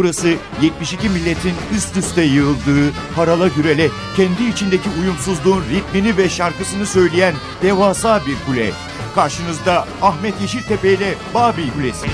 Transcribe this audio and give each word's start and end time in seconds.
Burası 0.00 0.34
72 0.62 1.08
milletin 1.08 1.54
üst 1.76 1.96
üste 1.96 2.22
yığıldığı, 2.22 2.90
harala 3.16 3.48
gürele, 3.48 3.88
kendi 4.16 4.44
içindeki 4.44 4.88
uyumsuzluğun 5.00 5.62
ritmini 5.70 6.16
ve 6.16 6.28
şarkısını 6.28 6.86
söyleyen 6.86 7.34
devasa 7.62 8.22
bir 8.26 8.36
kule. 8.46 8.70
Karşınızda 9.14 9.86
Ahmet 10.02 10.40
Yeşiltepe 10.40 10.92
ile 10.92 11.14
Babil 11.34 11.70
Kulesi. 11.70 12.06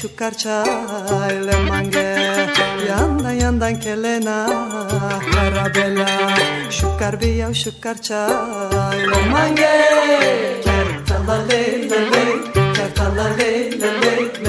shukar 0.00 0.32
chai 0.42 1.34
le 1.46 1.56
mange. 1.68 2.08
Yanda 2.88 3.30
yandan 3.40 3.74
kelena 3.82 4.36
karabela 5.32 6.08
shukar 6.78 7.14
biya 7.20 7.48
shukar 7.62 7.96
chai 8.06 8.98
le 9.10 9.20
mange. 9.32 9.74
Kertala 10.66 11.36
le 11.48 11.62
le 11.90 12.24
kertala 12.76 13.26
le 13.38 13.50
le. 13.80 14.39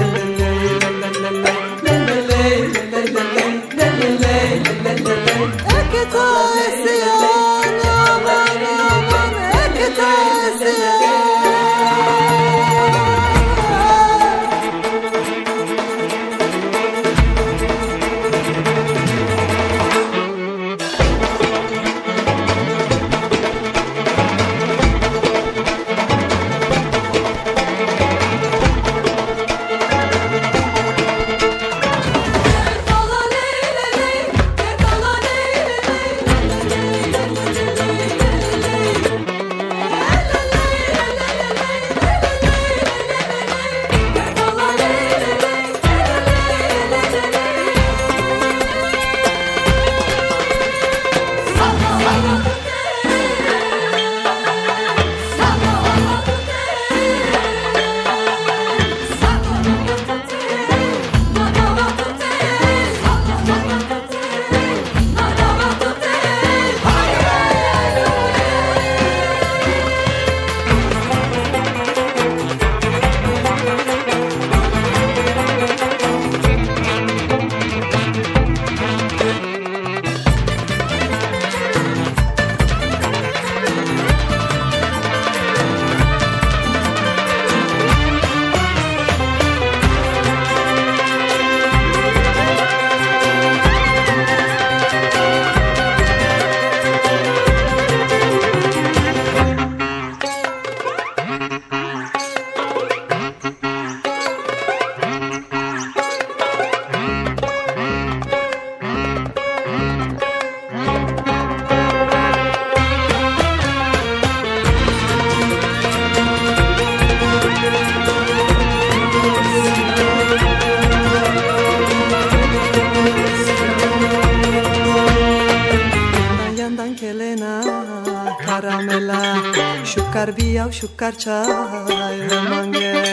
çıkar 131.02 131.18
çay 131.18 132.18
Mange 132.50 133.06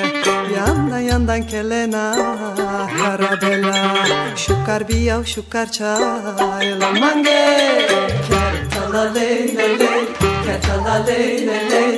Yandan 0.57 0.99
yandan 0.99 1.47
kelena 1.47 2.15
Karabela 3.03 3.97
Şukar 4.37 4.89
bir 4.89 5.01
yav 5.01 5.25
şukar 5.25 5.73
çay 5.73 6.75
Mange 7.01 7.87
Kertala 8.29 9.13
ley 9.13 9.57
ley 9.57 9.79
ley 9.79 10.05
Kertala 10.47 11.05
ley 11.07 11.47
ley 11.47 11.71
ley. 11.71 11.98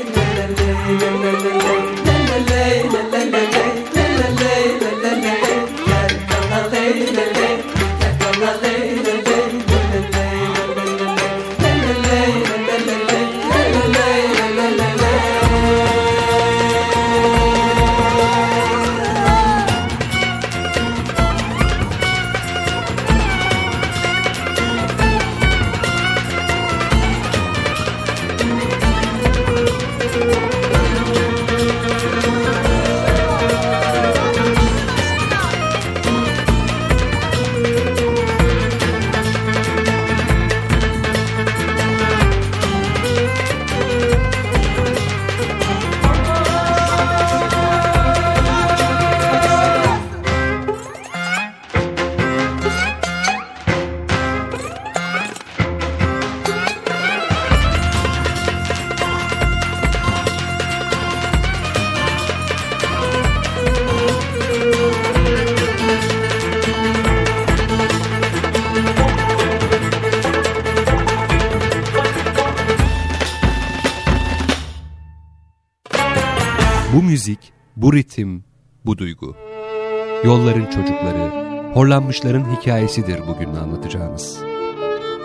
Yolların 80.51 80.71
çocukları, 80.71 81.31
horlanmışların 81.75 82.57
hikayesidir 82.57 83.21
bugün 83.29 83.55
anlatacağımız. 83.55 84.39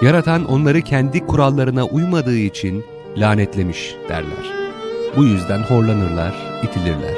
Yaratan 0.01 0.45
onları 0.45 0.81
kendi 0.81 1.27
kurallarına 1.27 1.83
uymadığı 1.85 2.37
için 2.37 2.85
lanetlemiş 3.17 3.95
derler. 4.09 4.71
Bu 5.17 5.23
yüzden 5.25 5.59
horlanırlar, 5.59 6.33
itilirler. 6.63 7.15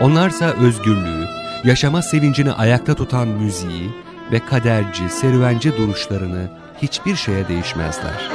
Onlarsa 0.00 0.46
özgürlüğü, 0.46 1.26
yaşama 1.64 2.02
sevincini 2.02 2.52
ayakta 2.52 2.94
tutan 2.94 3.28
müziği 3.28 3.90
ve 4.32 4.38
kaderci, 4.38 5.08
serüvenci 5.08 5.76
duruşlarını 5.76 6.50
hiçbir 6.82 7.16
şeye 7.16 7.48
değişmezler. 7.48 8.30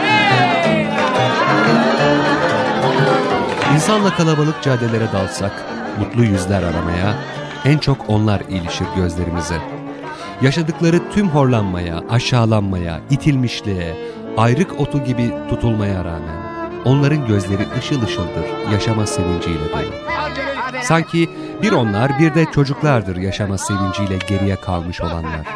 İnsanla 3.74 4.16
kalabalık 4.16 4.62
caddelere 4.64 5.12
dalsak, 5.14 5.66
mutlu 6.00 6.24
yüzler 6.24 6.64
aramaya, 6.64 7.16
en 7.66 7.78
çok 7.78 8.10
onlar 8.10 8.42
ilişir 8.50 8.86
gözlerimize. 8.96 9.58
Yaşadıkları 10.42 11.10
tüm 11.10 11.30
horlanmaya, 11.30 12.04
aşağılanmaya, 12.10 13.02
itilmişliğe, 13.10 13.96
ayrık 14.38 14.80
otu 14.80 15.04
gibi 15.04 15.32
tutulmaya 15.50 16.06
rağmen, 16.06 16.38
onların 16.86 17.28
gözleri 17.28 17.64
ışıl 17.80 18.02
ışıldır, 18.02 18.72
yaşama 18.74 19.06
sevinciyle 19.06 19.70
dolu. 19.70 19.96
Sanki 20.84 21.30
bir 21.62 21.72
onlar 21.72 22.20
bir 22.20 22.36
de 22.36 22.46
çocuklardır 22.52 23.16
yaşama 23.16 23.58
sevinciyle 23.58 24.18
geriye 24.30 24.56
kalmış 24.56 25.02
olanlar. 25.02 25.48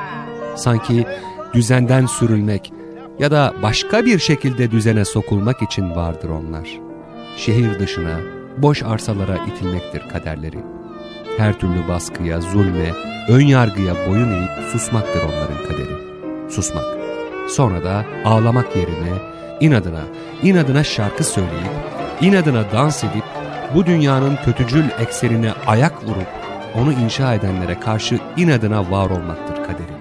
Sanki 0.56 1.06
düzenden 1.54 2.06
sürülmek 2.06 2.74
ya 3.20 3.32
da 3.32 3.54
başka 3.64 4.06
bir 4.06 4.20
şekilde 4.20 4.72
düzene 4.72 5.06
sokulmak 5.06 5.62
için 5.62 5.96
vardır 5.96 6.30
onlar. 6.30 6.70
Şehir 7.38 7.80
dışına, 7.80 8.20
boş 8.58 8.84
arsalara 8.84 9.38
itilmektir 9.38 10.10
kaderleri. 10.10 10.79
Her 11.40 11.60
türlü 11.60 11.88
baskıya, 11.88 12.42
zulme, 12.42 12.92
ön 13.28 13.46
yargıya 13.46 13.94
boyun 14.10 14.32
eğip 14.32 14.50
susmaktır 14.72 15.22
onların 15.22 15.68
kaderi. 15.68 15.96
Susmak. 16.50 16.84
Sonra 17.50 17.84
da 17.84 18.06
ağlamak 18.26 18.76
yerine 18.76 19.18
inadına, 19.60 20.02
inadına 20.44 20.84
şarkı 20.84 21.24
söyleyip, 21.24 21.72
inadına 22.22 22.72
dans 22.72 23.04
edip, 23.04 23.24
bu 23.76 23.86
dünyanın 23.86 24.36
kötücül 24.46 24.84
ekserine 25.00 25.54
ayak 25.68 26.04
vurup, 26.04 26.28
onu 26.76 26.94
inşa 26.94 27.34
edenlere 27.34 27.80
karşı 27.80 28.20
inadına 28.38 28.92
var 28.92 29.10
olmaktır 29.10 29.56
kaderi. 29.56 29.94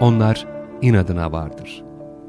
Onlar 0.00 0.46
inadına 0.82 1.32
vardır. 1.32 1.82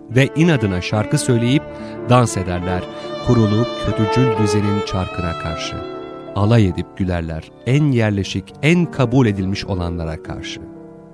Ve 0.10 0.30
inadına 0.36 0.82
şarkı 0.82 1.18
söyleyip 1.18 1.64
dans 2.10 2.38
ederler, 2.38 2.84
kurulu 3.28 3.68
kötücül 3.86 4.38
düzenin 4.38 4.86
çarkına 4.86 5.40
karşı. 5.40 5.97
Alay 6.38 6.68
edip 6.68 6.98
gülerler 6.98 7.52
en 7.66 7.92
yerleşik, 7.92 8.54
en 8.62 8.92
kabul 8.92 9.28
edilmiş 9.28 9.66
olanlara 9.66 10.24
karşı. 10.24 10.62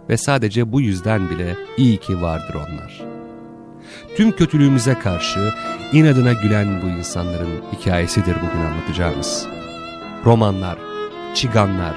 Ve 0.09 0.17
sadece 0.17 0.71
bu 0.71 0.81
yüzden 0.81 1.29
bile 1.29 1.55
iyi 1.77 1.97
ki 1.97 2.21
vardır 2.21 2.55
onlar. 2.55 3.01
Tüm 4.15 4.31
kötülüğümüze 4.31 4.93
karşı 4.93 5.53
inadına 5.93 6.33
gülen 6.33 6.81
bu 6.81 6.85
insanların 6.85 7.63
hikayesidir 7.71 8.35
bugün 8.35 8.65
anlatacağımız. 8.65 9.47
Romanlar, 10.25 10.77
çiganlar, 11.33 11.95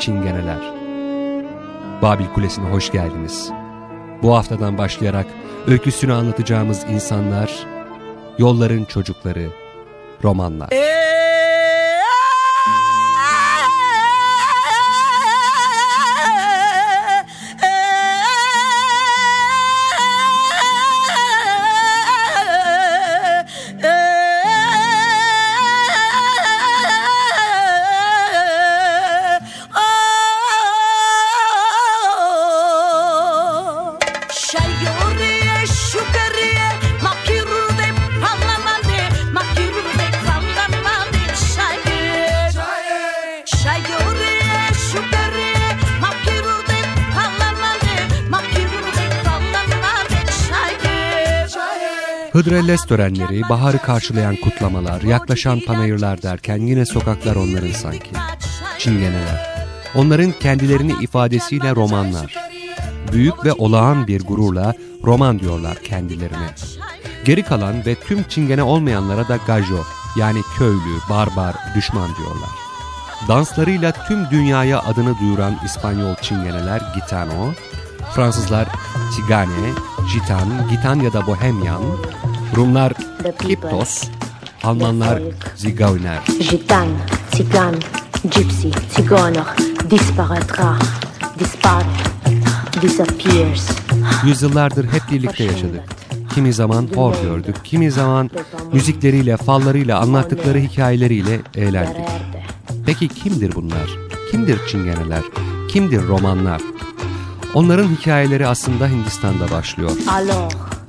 çingeneler. 0.00 0.72
Babil 2.02 2.26
Kulesi'ne 2.26 2.70
hoş 2.70 2.92
geldiniz. 2.92 3.50
Bu 4.22 4.36
haftadan 4.36 4.78
başlayarak 4.78 5.26
öyküsünü 5.66 6.12
anlatacağımız 6.12 6.84
insanlar, 6.90 7.66
yolların 8.38 8.84
çocukları, 8.84 9.48
romanlar. 10.24 10.68
Hıdrellez 52.48 52.86
törenleri, 52.86 53.42
baharı 53.48 53.78
karşılayan 53.78 54.36
kutlamalar, 54.36 55.02
yaklaşan 55.02 55.60
panayırlar 55.60 56.22
derken 56.22 56.56
yine 56.56 56.86
sokaklar 56.86 57.36
onların 57.36 57.72
sanki. 57.72 58.10
Çingeneler. 58.78 59.66
Onların 59.94 60.32
kendilerini 60.32 60.92
ifadesiyle 61.00 61.74
romanlar. 61.74 62.34
Büyük 63.12 63.44
ve 63.44 63.52
olağan 63.52 64.06
bir 64.06 64.24
gururla 64.24 64.74
roman 65.04 65.38
diyorlar 65.38 65.82
kendilerine. 65.82 66.50
Geri 67.24 67.42
kalan 67.42 67.86
ve 67.86 67.94
tüm 67.94 68.22
çingene 68.22 68.62
olmayanlara 68.62 69.28
da 69.28 69.38
gajo 69.46 69.84
yani 70.16 70.40
köylü, 70.58 70.98
barbar, 71.10 71.56
düşman 71.76 72.08
diyorlar. 72.18 72.50
Danslarıyla 73.28 73.92
tüm 73.92 74.30
dünyaya 74.30 74.80
adını 74.80 75.18
duyuran 75.18 75.56
İspanyol 75.64 76.14
çingeneler 76.14 76.82
gitano, 76.94 77.52
Fransızlar 78.14 78.68
tigane, 79.16 79.72
gitan, 80.14 80.68
gitan 80.70 81.00
ya 81.00 81.12
da 81.12 81.26
bohemyan, 81.26 81.82
Rumlar 82.58 82.92
Kiptos, 83.46 84.04
Almanlar 84.62 85.22
Zigeuner. 85.56 86.18
Gitan, 86.50 86.88
Zigan, 87.36 87.74
Gypsy, 88.22 88.68
Zigeuner, 88.96 89.46
disparaîtra, 89.90 90.78
dispar, 91.38 91.84
disappears. 92.82 93.70
Yüzyıllardır 94.24 94.84
hep 94.84 95.02
birlikte 95.10 95.44
yaşadık. 95.44 95.82
Kimi 96.34 96.52
zaman 96.52 96.88
hor 96.94 97.14
gördük, 97.22 97.56
kimi 97.64 97.90
zaman 97.90 98.30
müzikleriyle, 98.72 99.36
fallarıyla, 99.36 100.00
anlattıkları 100.00 100.58
hikayeleriyle 100.58 101.40
eğlendik. 101.54 102.06
Peki 102.86 103.08
kimdir 103.08 103.54
bunlar? 103.54 103.90
Kimdir 104.30 104.60
çingeneler? 104.66 105.22
Kimdir 105.68 106.08
romanlar? 106.08 106.62
Onların 107.54 107.88
hikayeleri 107.88 108.46
aslında 108.46 108.88
Hindistan'da 108.88 109.50
başlıyor. 109.50 109.90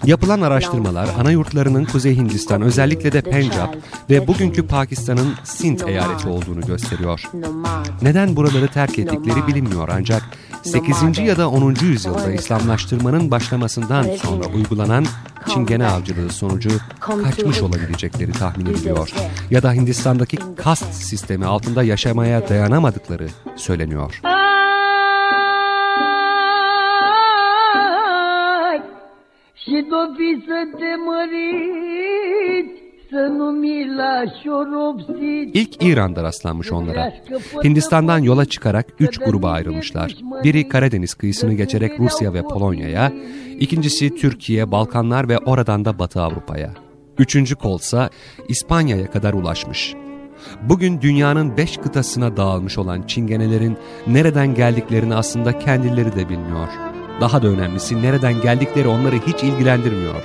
Yapılan 0.05 0.41
araştırmalar 0.41 1.09
ana 1.19 1.31
yurtlarının 1.31 1.85
Kuzey 1.85 2.15
Hindistan 2.15 2.61
özellikle 2.61 3.11
de 3.11 3.21
Pencap 3.21 3.75
ve 4.09 4.27
bugünkü 4.27 4.67
Pakistan'ın 4.67 5.33
Sint 5.43 5.87
eyaleti 5.87 6.27
olduğunu 6.27 6.61
gösteriyor. 6.61 7.23
Neden 8.01 8.35
buraları 8.35 8.67
terk 8.67 8.99
ettikleri 8.99 9.47
bilinmiyor 9.47 9.89
ancak 9.91 10.23
8. 10.63 11.19
ya 11.19 11.37
da 11.37 11.49
10. 11.49 11.75
yüzyılda 11.81 12.31
İslamlaştırmanın 12.31 13.31
başlamasından 13.31 14.03
sonra 14.03 14.45
uygulanan 14.55 15.05
çingene 15.53 15.87
avcılığı 15.87 16.29
sonucu 16.29 16.69
kaçmış 16.99 17.61
olabilecekleri 17.61 18.31
tahmin 18.31 18.65
ediliyor. 18.65 19.09
Ya 19.51 19.63
da 19.63 19.73
Hindistan'daki 19.73 20.37
kast 20.55 20.93
sistemi 20.93 21.45
altında 21.45 21.83
yaşamaya 21.83 22.49
dayanamadıkları 22.49 23.27
söyleniyor. 23.55 24.21
Și 29.69 29.85
dobi 29.89 30.43
să 30.47 30.59
te 30.77 30.95
mărit. 31.05 32.89
İlk 35.53 35.83
İran'da 35.83 36.23
rastlanmış 36.23 36.71
onlara. 36.71 37.13
Hindistan'dan 37.63 38.19
yola 38.19 38.45
çıkarak 38.45 38.85
üç 38.99 39.17
gruba 39.17 39.51
ayrılmışlar. 39.51 40.15
Biri 40.43 40.67
Karadeniz 40.67 41.13
kıyısını 41.13 41.53
geçerek 41.53 41.99
Rusya 41.99 42.33
ve 42.33 42.41
Polonya'ya, 42.41 43.11
ikincisi 43.59 44.15
Türkiye, 44.15 44.71
Balkanlar 44.71 45.29
ve 45.29 45.37
oradan 45.37 45.85
da 45.85 45.99
Batı 45.99 46.21
Avrupa'ya. 46.21 46.73
Üçüncü 47.17 47.55
kolsa 47.55 48.09
İspanya'ya 48.47 49.11
kadar 49.11 49.33
ulaşmış. 49.33 49.95
Bugün 50.61 51.01
dünyanın 51.01 51.57
beş 51.57 51.77
kıtasına 51.77 52.37
dağılmış 52.37 52.77
olan 52.77 53.01
çingenelerin 53.01 53.77
nereden 54.07 54.55
geldiklerini 54.55 55.15
aslında 55.15 55.59
kendileri 55.59 56.15
de 56.15 56.29
bilmiyor. 56.29 56.88
Daha 57.21 57.41
da 57.41 57.47
önemlisi 57.47 58.01
nereden 58.01 58.41
geldikleri 58.41 58.87
onları 58.87 59.15
hiç 59.15 59.43
ilgilendirmiyor. 59.43 60.23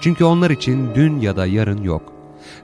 Çünkü 0.00 0.24
onlar 0.24 0.50
için 0.50 0.90
dün 0.94 1.20
ya 1.20 1.36
da 1.36 1.46
yarın 1.46 1.82
yok. 1.82 2.12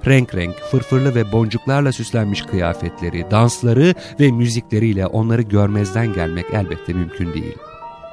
Renk 0.07 0.35
renk, 0.35 0.55
fırfırlı 0.71 1.15
ve 1.15 1.33
boncuklarla 1.33 1.93
süslenmiş 1.93 2.43
kıyafetleri, 2.43 3.31
dansları 3.31 3.95
ve 4.21 4.31
müzikleriyle 4.31 5.07
onları 5.07 5.43
görmezden 5.43 6.13
gelmek 6.13 6.47
elbette 6.53 6.93
mümkün 6.93 7.35
değil. 7.35 7.57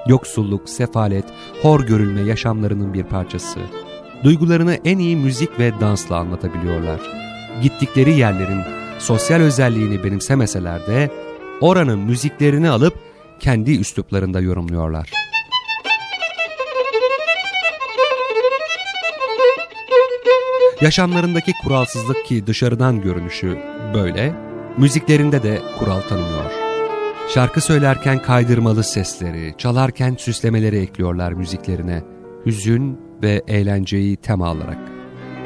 Yoksulluk, 0.07 0.69
sefalet, 0.69 1.25
hor 1.61 1.81
görülme 1.87 2.21
yaşamlarının 2.21 2.93
bir 2.93 3.03
parçası. 3.03 3.59
Duygularını 4.23 4.77
en 4.85 4.97
iyi 4.97 5.15
müzik 5.15 5.59
ve 5.59 5.79
dansla 5.81 6.17
anlatabiliyorlar. 6.17 6.99
Gittikleri 7.61 8.17
yerlerin 8.17 8.61
sosyal 8.99 9.39
özelliğini 9.39 10.03
benimsemeseler 10.03 10.87
de 10.87 11.11
oranın 11.61 11.99
müziklerini 11.99 12.69
alıp 12.69 12.93
kendi 13.39 13.79
üsluplarında 13.79 14.41
yorumluyorlar. 14.41 15.28
Yaşamlarındaki 20.81 21.53
kuralsızlık 21.63 22.25
ki 22.25 22.47
dışarıdan 22.47 23.01
görünüşü 23.01 23.57
böyle, 23.93 24.33
müziklerinde 24.77 25.43
de 25.43 25.61
kural 25.79 26.01
tanımıyor. 26.01 26.51
Şarkı 27.33 27.61
söylerken 27.61 28.21
kaydırmalı 28.21 28.83
sesleri, 28.83 29.53
çalarken 29.57 30.15
süslemeleri 30.15 30.77
ekliyorlar 30.77 31.31
müziklerine. 31.31 32.03
Hüzün 32.45 32.99
ve 33.23 33.43
eğlenceyi 33.47 34.17
tema 34.17 34.47
alarak. 34.47 34.77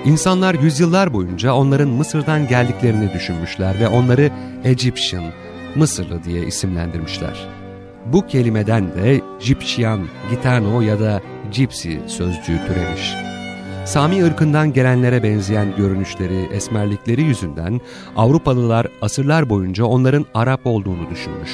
İnsanlar 0.06 0.54
yüzyıllar 0.54 1.14
boyunca 1.14 1.54
onların 1.54 1.90
Mısır'dan 1.90 2.48
geldiklerini 2.48 3.14
düşünmüşler 3.14 3.80
ve 3.80 3.88
onları 3.88 4.32
Egyptian, 4.64 5.24
Mısırlı 5.76 6.24
diye 6.24 6.46
isimlendirmişler. 6.48 7.48
Bu 8.06 8.28
kelimeden 8.28 8.96
de 8.96 9.22
Gyptian, 9.46 10.08
Gitano 10.30 10.82
ya 10.82 11.00
da 11.00 11.22
Gypsy 11.52 11.94
sözcüğü 12.08 12.60
türemiş. 12.68 13.33
Sami 13.86 14.26
ırkından 14.26 14.74
gelenlere 14.74 15.24
benzeyen 15.24 15.76
görünüşleri, 15.78 16.50
esmerlikleri 16.52 17.22
yüzünden 17.22 17.82
Avrupalılar 18.16 18.88
asırlar 19.02 19.50
boyunca 19.50 19.86
onların 19.86 20.26
Arap 20.34 20.68
olduğunu 20.68 21.10
düşünmüş. 21.10 21.50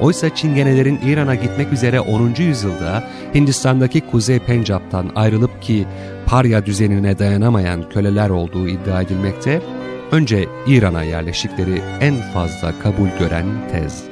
Oysa 0.00 0.34
Çingenelerin 0.34 1.00
İran'a 1.06 1.34
gitmek 1.34 1.72
üzere 1.72 2.00
10. 2.00 2.34
yüzyılda 2.38 3.04
Hindistan'daki 3.34 4.00
Kuzey 4.00 4.38
Pencap'tan 4.38 5.10
ayrılıp 5.14 5.62
ki 5.62 5.86
parya 6.26 6.66
düzenine 6.66 7.18
dayanamayan 7.18 7.88
köleler 7.88 8.30
olduğu 8.30 8.68
iddia 8.68 9.02
edilmekte, 9.02 9.62
önce 10.12 10.48
İran'a 10.66 11.02
yerleştikleri 11.02 11.82
en 12.00 12.14
fazla 12.34 12.78
kabul 12.82 13.08
gören 13.18 13.46
tez. 13.72 14.04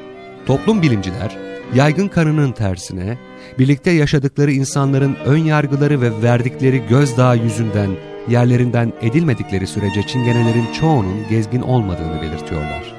Toplum 0.47 0.83
bilimciler, 0.83 1.50
yaygın 1.75 2.09
kanının 2.09 2.53
tersine, 2.53 3.19
birlikte 3.59 3.91
yaşadıkları 3.91 4.53
insanların 4.53 5.17
ön 5.25 5.39
yargıları 5.39 6.01
ve 6.01 6.23
verdikleri 6.23 6.83
gözdağı 6.89 7.37
yüzünden 7.37 7.91
yerlerinden 8.29 8.93
edilmedikleri 9.01 9.67
sürece 9.67 10.03
çingenelerin 10.03 10.73
çoğunun 10.81 11.29
gezgin 11.31 11.63
olmadığını 11.63 12.23
belirtiyorlar. 12.23 12.95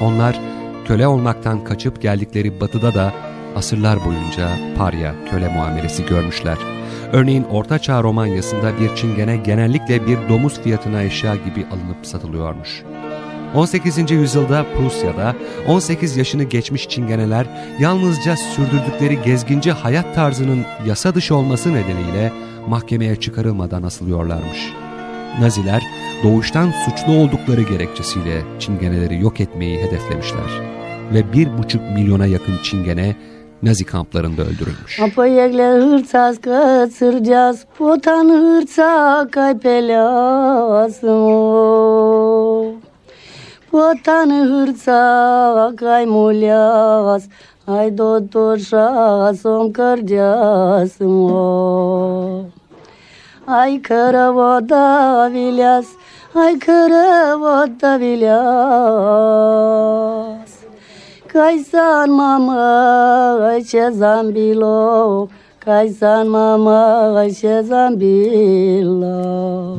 Onlar, 0.00 0.40
köle 0.86 1.06
olmaktan 1.06 1.64
kaçıp 1.64 2.02
geldikleri 2.02 2.60
batıda 2.60 2.94
da 2.94 3.12
asırlar 3.56 4.04
boyunca 4.04 4.48
parya, 4.78 5.14
köle 5.30 5.48
muamelesi 5.48 6.06
görmüşler. 6.06 6.58
Örneğin 7.12 7.44
Orta 7.44 7.78
Çağ 7.78 8.02
Romanyası'nda 8.02 8.80
bir 8.80 8.94
çingene 8.96 9.36
genellikle 9.36 10.06
bir 10.06 10.28
domuz 10.28 10.60
fiyatına 10.60 11.02
eşya 11.02 11.34
gibi 11.34 11.66
alınıp 11.66 12.06
satılıyormuş. 12.06 12.82
18. 13.54 14.10
yüzyılda 14.10 14.66
Prusya'da 14.76 15.34
18 15.68 16.16
yaşını 16.16 16.42
geçmiş 16.42 16.88
çingeneler 16.88 17.46
yalnızca 17.80 18.36
sürdürdükleri 18.36 19.22
gezginci 19.22 19.72
hayat 19.72 20.14
tarzının 20.14 20.64
yasa 20.86 21.14
dışı 21.14 21.36
olması 21.36 21.72
nedeniyle 21.72 22.32
mahkemeye 22.68 23.16
çıkarılmadan 23.16 23.82
asılıyorlarmış. 23.82 24.72
Naziler 25.40 25.82
doğuştan 26.22 26.72
suçlu 26.84 27.12
oldukları 27.12 27.62
gerekçesiyle 27.62 28.42
çingeneleri 28.58 29.20
yok 29.20 29.40
etmeyi 29.40 29.82
hedeflemişler 29.82 30.72
ve 31.14 31.32
bir 31.32 31.58
buçuk 31.58 31.82
milyona 31.82 32.26
yakın 32.26 32.58
çingene 32.62 33.16
Nazi 33.62 33.84
kamplarında 33.84 34.42
öldürülmüş. 34.42 35.00
Kaypelasın 43.72 43.98
Potan 43.98 44.30
hırça 44.30 45.72
kaymulyas, 45.76 47.24
ay 47.66 47.98
dotoşa 47.98 49.34
som 49.42 49.72
kırcasın 49.72 51.10
Ay 53.46 53.82
kıravoda 53.82 55.30
vilyas, 55.32 55.86
ay 56.34 56.58
kıravoda 56.58 58.00
vilyas. 58.00 58.42
Kaysan 61.28 62.10
mama 62.10 63.60
şezan 63.70 64.34
bilo 64.34 65.28
Kaysan 65.64 66.28
mama 66.28 67.30
şezan 67.30 68.00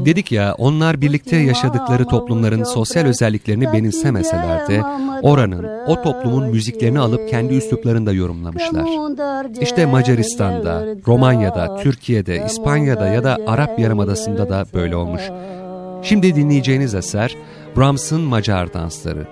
Dedik 0.05 0.31
ya 0.31 0.55
onlar 0.57 1.01
birlikte 1.01 1.35
yaşadıkları 1.35 2.05
toplumların 2.05 2.63
sosyal 2.63 3.05
özelliklerini 3.05 3.73
benimsemeseler 3.73 4.67
de 4.67 4.81
oranın, 5.21 5.67
o 5.87 6.01
toplumun 6.01 6.49
müziklerini 6.49 6.99
alıp 6.99 7.29
kendi 7.29 7.53
üsluplarında 7.53 8.11
yorumlamışlar. 8.11 8.85
İşte 9.61 9.85
Macaristan'da, 9.85 10.85
Romanya'da, 11.07 11.77
Türkiye'de, 11.77 12.45
İspanya'da 12.45 13.07
ya 13.07 13.23
da 13.23 13.37
Arap 13.47 13.79
Yarımadası'nda 13.79 14.49
da 14.49 14.65
böyle 14.73 14.95
olmuş. 14.95 15.21
Şimdi 16.01 16.35
dinleyeceğiniz 16.35 16.95
eser 16.95 17.35
Brahms'ın 17.77 18.21
Macar 18.21 18.73
dansları. 18.73 19.27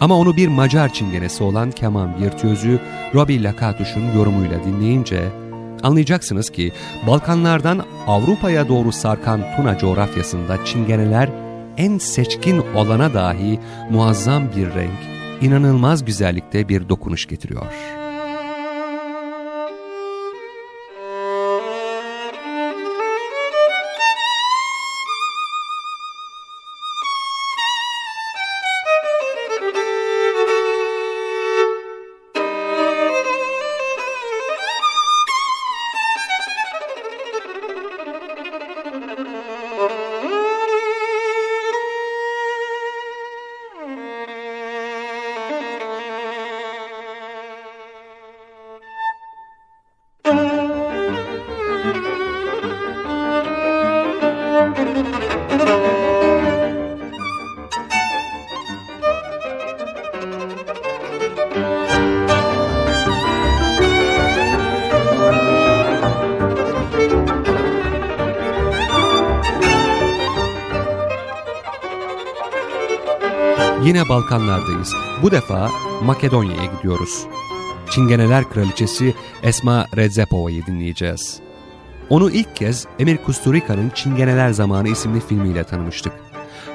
Ama 0.00 0.18
onu 0.18 0.36
bir 0.36 0.48
Macar 0.48 0.92
çingenesi 0.92 1.44
olan 1.44 1.70
keman 1.70 2.20
virtüözü 2.22 2.80
Robbie 3.14 3.42
Lakatuş'un 3.42 4.18
yorumuyla 4.18 4.64
dinleyince 4.64 5.45
anlayacaksınız 5.82 6.50
ki 6.50 6.72
Balkanlardan 7.06 7.82
Avrupa'ya 8.06 8.68
doğru 8.68 8.92
sarkan 8.92 9.40
Tuna 9.56 9.78
coğrafyasında 9.78 10.64
çingeneler 10.64 11.28
en 11.76 11.98
seçkin 11.98 12.62
olana 12.74 13.14
dahi 13.14 13.60
muazzam 13.90 14.42
bir 14.56 14.74
renk, 14.74 15.00
inanılmaz 15.40 16.04
güzellikte 16.04 16.68
bir 16.68 16.88
dokunuş 16.88 17.26
getiriyor. 17.26 18.05
Balkanlardayız. 74.08 74.94
Bu 75.22 75.30
defa 75.30 75.70
Makedonya'ya 76.02 76.64
gidiyoruz. 76.64 77.26
Çingeneler 77.90 78.50
Kraliçesi 78.50 79.14
Esma 79.42 79.86
Redzepova'yı 79.96 80.66
dinleyeceğiz. 80.66 81.40
Onu 82.10 82.30
ilk 82.30 82.56
kez 82.56 82.86
Emir 82.98 83.16
Kusturica'nın 83.16 83.90
Çingeneler 83.90 84.50
Zamanı 84.50 84.88
isimli 84.88 85.20
filmiyle 85.20 85.64
tanımıştık. 85.64 86.12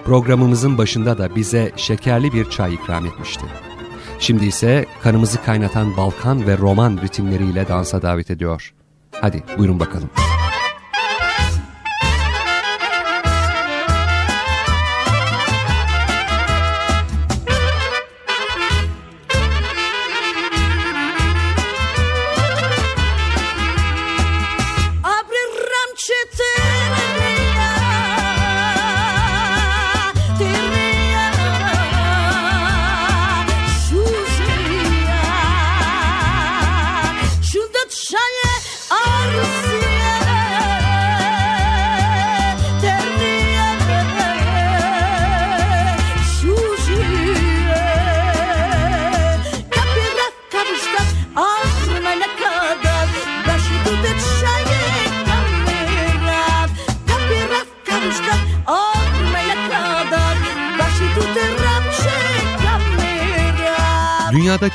Programımızın 0.06 0.78
başında 0.78 1.18
da 1.18 1.36
bize 1.36 1.72
şekerli 1.76 2.34
bir 2.34 2.50
çay 2.50 2.74
ikram 2.74 3.06
etmişti. 3.06 3.46
Şimdi 4.20 4.46
ise 4.46 4.86
kanımızı 5.04 5.44
kaynatan 5.44 5.98
Balkan 5.98 6.48
ve 6.48 6.58
Roman 6.58 7.00
ritimleriyle 7.04 7.68
dansa 7.68 8.02
davet 8.02 8.32
ediyor. 8.32 8.74
Hadi 9.12 9.44
buyurun 9.58 9.80
bakalım. 9.80 10.10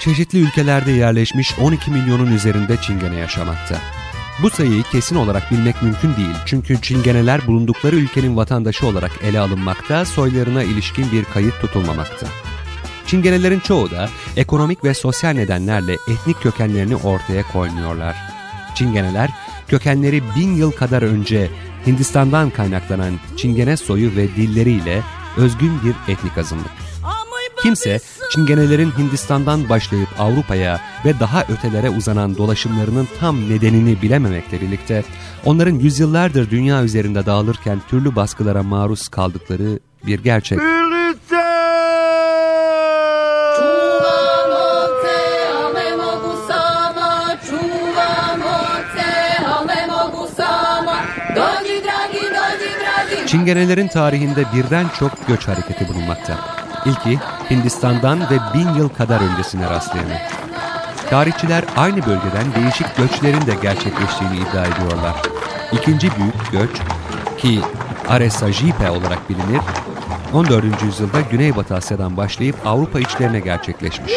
Çeşitli 0.06 0.38
ülkelerde 0.38 0.90
yerleşmiş 0.90 1.58
12 1.58 1.90
milyonun 1.90 2.32
üzerinde 2.32 2.76
çingene 2.76 3.16
yaşamakta. 3.16 3.78
Bu 4.42 4.50
sayıyı 4.50 4.82
kesin 4.82 5.16
olarak 5.16 5.50
bilmek 5.50 5.82
mümkün 5.82 6.16
değil 6.16 6.36
çünkü 6.46 6.80
çingeneler 6.82 7.46
bulundukları 7.46 7.96
ülkenin 7.96 8.36
vatandaşı 8.36 8.86
olarak 8.86 9.10
ele 9.22 9.40
alınmakta, 9.40 10.04
soylarına 10.04 10.62
ilişkin 10.62 11.12
bir 11.12 11.24
kayıt 11.24 11.60
tutulmamakta. 11.60 12.26
Çingenelerin 13.06 13.60
çoğu 13.60 13.90
da 13.90 14.08
ekonomik 14.36 14.84
ve 14.84 14.94
sosyal 14.94 15.32
nedenlerle 15.32 15.92
etnik 15.92 16.42
kökenlerini 16.42 16.96
ortaya 16.96 17.42
koymuyorlar. 17.52 18.16
Çingeneler 18.74 19.30
kökenleri 19.68 20.22
bin 20.36 20.54
yıl 20.54 20.72
kadar 20.72 21.02
önce 21.02 21.50
Hindistan'dan 21.86 22.50
kaynaklanan 22.50 23.20
Çingene 23.36 23.76
soyu 23.76 24.16
ve 24.16 24.36
dilleriyle 24.36 25.02
özgün 25.36 25.72
bir 25.84 26.12
etnik 26.12 26.38
azınlık. 26.38 26.86
Kimse 27.66 28.00
Çingenelerin 28.30 28.92
Hindistan'dan 28.98 29.68
başlayıp 29.68 30.08
Avrupa'ya 30.18 30.80
ve 31.04 31.20
daha 31.20 31.42
ötelere 31.42 31.90
uzanan 31.90 32.36
dolaşımlarının 32.36 33.08
tam 33.20 33.50
nedenini 33.50 34.02
bilememekle 34.02 34.60
birlikte 34.60 35.04
onların 35.44 35.74
yüzyıllardır 35.74 36.50
dünya 36.50 36.84
üzerinde 36.84 37.26
dağılırken 37.26 37.80
türlü 37.88 38.16
baskılara 38.16 38.62
maruz 38.62 39.08
kaldıkları 39.08 39.78
bir 40.06 40.20
gerçek. 40.20 40.58
Çingenelerin 53.26 53.88
tarihinde 53.88 54.44
birden 54.54 54.86
çok 54.98 55.26
göç 55.28 55.48
hareketi 55.48 55.88
bulunmakta. 55.88 56.55
İlki 56.86 57.18
Hindistan'dan 57.50 58.20
ve 58.20 58.38
bin 58.54 58.74
yıl 58.74 58.88
kadar 58.88 59.20
öncesine 59.20 59.70
rastlayanı. 59.70 60.18
Tarihçiler 61.10 61.64
aynı 61.76 61.96
bölgeden 61.96 62.54
değişik 62.56 62.96
göçlerin 62.96 63.46
de 63.46 63.54
gerçekleştiğini 63.62 64.36
iddia 64.36 64.66
ediyorlar. 64.66 65.22
İkinci 65.72 66.10
büyük 66.16 66.52
göç 66.52 66.70
ki 67.38 67.60
Aresajipe 68.08 68.90
olarak 68.90 69.30
bilinir, 69.30 69.60
14. 70.34 70.82
yüzyılda 70.82 71.20
Güneybatı 71.20 71.74
Asya'dan 71.74 72.16
başlayıp 72.16 72.56
Avrupa 72.66 73.00
içlerine 73.00 73.40
gerçekleşmiş. 73.40 74.12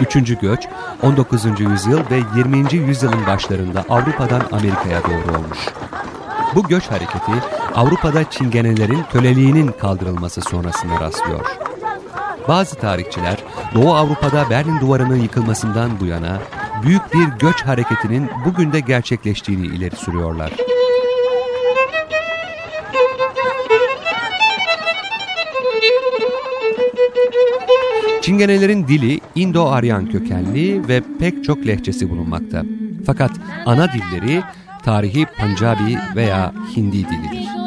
Üçüncü 0.00 0.38
göç 0.38 0.68
19. 1.02 1.44
yüzyıl 1.44 2.00
ve 2.10 2.20
20. 2.36 2.74
yüzyılın 2.74 3.26
başlarında 3.26 3.84
Avrupa'dan 3.88 4.42
Amerika'ya 4.52 5.02
doğru 5.04 5.36
olmuş. 5.38 5.58
Bu 6.54 6.68
göç 6.68 6.90
hareketi 6.90 7.32
Avrupa'da 7.74 8.30
çingenelerin 8.30 9.04
köleliğinin 9.12 9.72
kaldırılması 9.80 10.40
sonrasında 10.40 11.00
rastlıyor. 11.00 11.69
Bazı 12.50 12.76
tarihçiler 12.76 13.36
Doğu 13.74 13.94
Avrupa'da 13.94 14.50
Berlin 14.50 14.80
Duvarı'nın 14.80 15.16
yıkılmasından 15.16 16.00
bu 16.00 16.06
yana 16.06 16.38
büyük 16.82 17.14
bir 17.14 17.38
göç 17.38 17.62
hareketinin 17.62 18.30
bugün 18.44 18.72
de 18.72 18.80
gerçekleştiğini 18.80 19.66
ileri 19.66 19.96
sürüyorlar. 19.96 20.52
Çingenelerin 28.22 28.88
dili 28.88 29.20
Indo-Aryan 29.36 30.10
kökenli 30.10 30.88
ve 30.88 31.02
pek 31.20 31.44
çok 31.44 31.66
lehçesi 31.66 32.10
bulunmakta. 32.10 32.62
Fakat 33.06 33.30
ana 33.66 33.88
dilleri 33.92 34.42
tarihi 34.82 35.26
Pancabi 35.38 35.98
veya 36.16 36.52
Hindi 36.76 36.98
dilidir. 36.98 37.59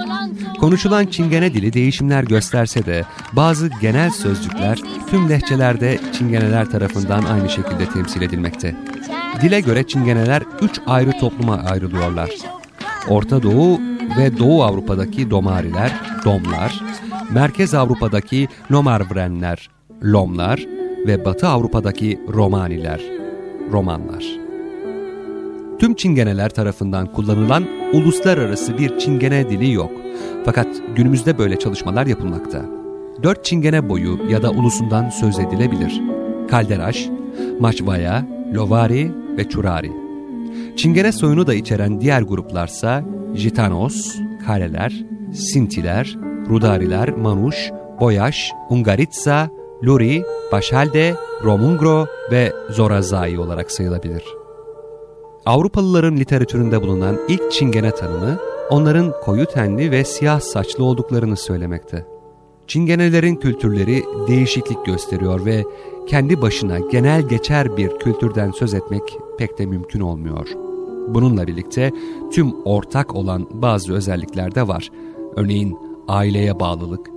Konuşulan 0.63 1.05
Çingene 1.05 1.53
dili 1.53 1.73
değişimler 1.73 2.23
gösterse 2.23 2.85
de 2.85 3.05
bazı 3.33 3.69
genel 3.81 4.09
sözcükler 4.09 4.79
tüm 5.09 5.29
lehçelerde 5.29 5.99
Çingeneler 6.13 6.65
tarafından 6.71 7.23
aynı 7.23 7.49
şekilde 7.49 7.85
temsil 7.93 8.21
edilmekte. 8.21 8.75
Dile 9.41 9.59
göre 9.59 9.87
Çingeneler 9.87 10.43
üç 10.61 10.81
ayrı 10.87 11.11
topluma 11.11 11.55
ayrılıyorlar. 11.55 12.29
Orta 13.07 13.43
Doğu 13.43 13.79
ve 14.17 14.37
Doğu 14.37 14.63
Avrupa'daki 14.63 15.29
Domariler, 15.29 16.01
Domlar, 16.25 16.81
Merkez 17.31 17.73
Avrupa'daki 17.73 18.47
Lomarvrenler, 18.71 19.69
Lomlar 20.03 20.65
ve 21.07 21.25
Batı 21.25 21.47
Avrupa'daki 21.47 22.19
Romaniler, 22.33 23.01
Romanlar. 23.71 24.25
Tüm 25.79 25.95
Çingeneler 25.95 26.49
tarafından 26.49 27.11
kullanılan 27.11 27.65
uluslararası 27.93 28.77
bir 28.77 28.97
Çingene 28.99 29.49
dili 29.49 29.71
yok. 29.71 30.02
Fakat 30.45 30.67
günümüzde 30.95 31.37
böyle 31.37 31.59
çalışmalar 31.59 32.05
yapılmakta. 32.05 32.65
Dört 33.23 33.45
Çingene 33.45 33.89
boyu 33.89 34.19
ya 34.29 34.43
da 34.43 34.51
ulusundan 34.51 35.09
söz 35.09 35.39
edilebilir. 35.39 36.01
Kalderaş, 36.49 37.09
Maçvaya, 37.59 38.25
Lovari 38.53 39.11
ve 39.37 39.49
Çurari. 39.49 39.91
Çingene 40.77 41.11
soyunu 41.11 41.47
da 41.47 41.53
içeren 41.53 42.01
diğer 42.01 42.21
gruplarsa 42.21 43.03
Jitanos, 43.33 44.15
Kareler, 44.47 45.05
Sintiler, 45.33 46.17
Rudariler, 46.49 47.09
Manuş, 47.09 47.71
Boyaş, 47.99 48.51
Ungaritsa, 48.69 49.49
Luri, 49.83 50.23
Başhalde, 50.51 51.15
Romungro 51.43 52.05
ve 52.31 52.53
Zorazai 52.69 53.39
olarak 53.39 53.71
sayılabilir. 53.71 54.23
Avrupalıların 55.45 56.17
literatüründe 56.17 56.81
bulunan 56.81 57.19
ilk 57.27 57.51
Çingene 57.51 57.91
tanımı, 57.91 58.37
onların 58.69 59.13
koyu 59.21 59.45
tenli 59.45 59.91
ve 59.91 60.03
siyah 60.03 60.39
saçlı 60.39 60.83
olduklarını 60.83 61.37
söylemekte. 61.37 62.05
Çingenelerin 62.67 63.35
kültürleri 63.35 64.03
değişiklik 64.27 64.85
gösteriyor 64.85 65.45
ve 65.45 65.63
kendi 66.07 66.41
başına 66.41 66.79
genel 66.79 67.21
geçer 67.21 67.77
bir 67.77 67.99
kültürden 67.99 68.51
söz 68.51 68.73
etmek 68.73 69.17
pek 69.37 69.59
de 69.59 69.65
mümkün 69.65 69.99
olmuyor. 69.99 70.47
Bununla 71.07 71.47
birlikte 71.47 71.91
tüm 72.31 72.53
ortak 72.65 73.15
olan 73.15 73.47
bazı 73.51 73.93
özellikler 73.93 74.55
de 74.55 74.67
var. 74.67 74.91
Örneğin 75.35 75.77
aileye 76.07 76.59
bağlılık, 76.59 77.09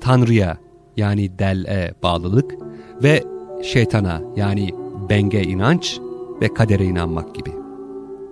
Tanrı'ya 0.00 0.58
yani 0.96 1.38
del'e 1.38 1.94
bağlılık 2.02 2.54
ve 3.02 3.24
şeytana 3.62 4.22
yani 4.36 4.70
benge 5.10 5.42
inanç 5.42 6.00
ve 6.42 6.54
kadere 6.54 6.84
inanmak 6.84 7.34
gibi. 7.34 7.63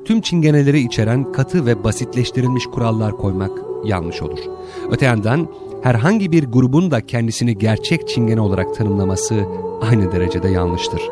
Tüm 0.05 0.21
çingeneleri 0.21 0.81
içeren 0.81 1.33
katı 1.33 1.67
ve 1.67 1.85
basitleştirilmiş 1.85 2.67
kurallar 2.67 3.13
koymak 3.17 3.51
yanlış 3.85 4.23
olur. 4.23 4.39
Öte 4.91 5.07
yandan 5.07 5.49
herhangi 5.83 6.33
bir 6.33 6.45
grubun 6.45 6.91
da 6.91 7.07
kendisini 7.07 7.59
gerçek 7.59 8.09
çingene 8.09 8.41
olarak 8.41 8.75
tanımlaması 8.75 9.45
aynı 9.81 10.13
derecede 10.13 10.49
yanlıştır. 10.49 11.03